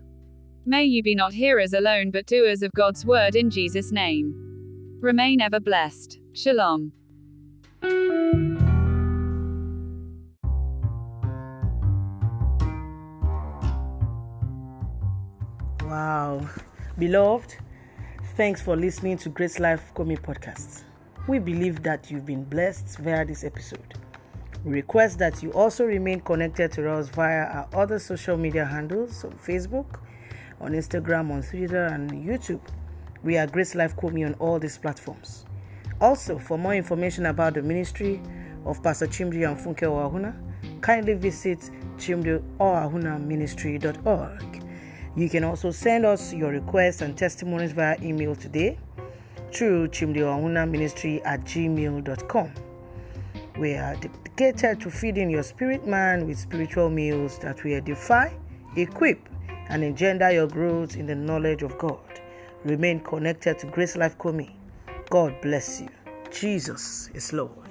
May 0.67 0.83
you 0.83 1.01
be 1.01 1.15
not 1.15 1.33
hearers 1.33 1.73
alone 1.73 2.11
but 2.11 2.27
doers 2.27 2.61
of 2.61 2.71
God's 2.73 3.07
word 3.07 3.35
in 3.35 3.49
Jesus' 3.49 3.91
name. 3.91 4.44
Remain 5.01 5.41
ever 5.41 5.59
blessed. 5.59 6.19
Shalom. 6.33 6.91
Wow. 15.83 16.49
Beloved, 16.97 17.55
thanks 18.35 18.61
for 18.61 18.75
listening 18.75 19.17
to 19.17 19.29
Grace 19.29 19.59
Life 19.59 19.91
Komi 19.93 20.19
podcast. 20.19 20.83
We 21.27 21.39
believe 21.39 21.83
that 21.83 22.09
you've 22.09 22.25
been 22.25 22.43
blessed 22.45 22.97
via 22.99 23.25
this 23.25 23.43
episode. 23.43 23.95
We 24.63 24.73
request 24.73 25.19
that 25.19 25.43
you 25.43 25.51
also 25.51 25.85
remain 25.85 26.21
connected 26.21 26.71
to 26.73 26.89
us 26.89 27.09
via 27.09 27.43
our 27.43 27.67
other 27.73 27.99
social 27.99 28.37
media 28.37 28.65
handles 28.65 29.23
on 29.23 29.33
Facebook, 29.33 29.99
on 30.59 30.71
Instagram, 30.71 31.31
on 31.31 31.43
Twitter, 31.43 31.85
and 31.85 32.09
YouTube. 32.11 32.61
We 33.25 33.37
are 33.37 33.47
Grace 33.47 33.73
Life 33.73 33.95
Komi 33.95 34.23
on 34.23 34.35
all 34.35 34.59
these 34.59 34.77
platforms. 34.77 35.45
Also, 35.99 36.37
for 36.37 36.59
more 36.59 36.75
information 36.75 37.25
about 37.25 37.55
the 37.55 37.63
ministry 37.63 38.21
of 38.67 38.83
Pastor 38.83 39.07
Chimdi 39.07 39.49
and 39.49 39.57
Funke 39.57 39.81
Oahuna, 39.81 40.35
kindly 40.81 41.15
visit 41.15 41.71
chimdioahuna 41.97 43.17
You 45.15 45.27
can 45.27 45.43
also 45.43 45.71
send 45.71 46.05
us 46.05 46.35
your 46.35 46.51
requests 46.51 47.01
and 47.01 47.17
testimonies 47.17 47.71
via 47.71 47.97
email 47.99 48.35
today 48.35 48.77
through 49.51 49.87
chimdioahuna 49.87 50.69
ministry 50.69 51.23
at 51.23 51.43
gmail.com. 51.45 52.53
We 53.57 53.73
are 53.73 53.95
dedicated 53.95 54.81
to 54.81 54.91
feeding 54.91 55.31
your 55.31 55.41
spirit 55.41 55.87
man 55.87 56.27
with 56.27 56.37
spiritual 56.37 56.91
meals 56.91 57.39
that 57.39 57.63
will 57.63 57.73
edify, 57.73 58.29
equip, 58.75 59.27
and 59.69 59.83
engender 59.83 60.29
your 60.31 60.45
growth 60.45 60.95
in 60.95 61.07
the 61.07 61.15
knowledge 61.15 61.63
of 61.63 61.75
God. 61.79 62.21
Remain 62.65 62.99
connected 62.99 63.59
to 63.59 63.67
Grace 63.67 63.95
Life 63.95 64.17
Komi. 64.17 64.49
God 65.11 65.39
bless 65.39 65.81
you. 65.81 65.89
Jesus 66.31 67.11
is 67.13 67.31
Lord. 67.31 67.64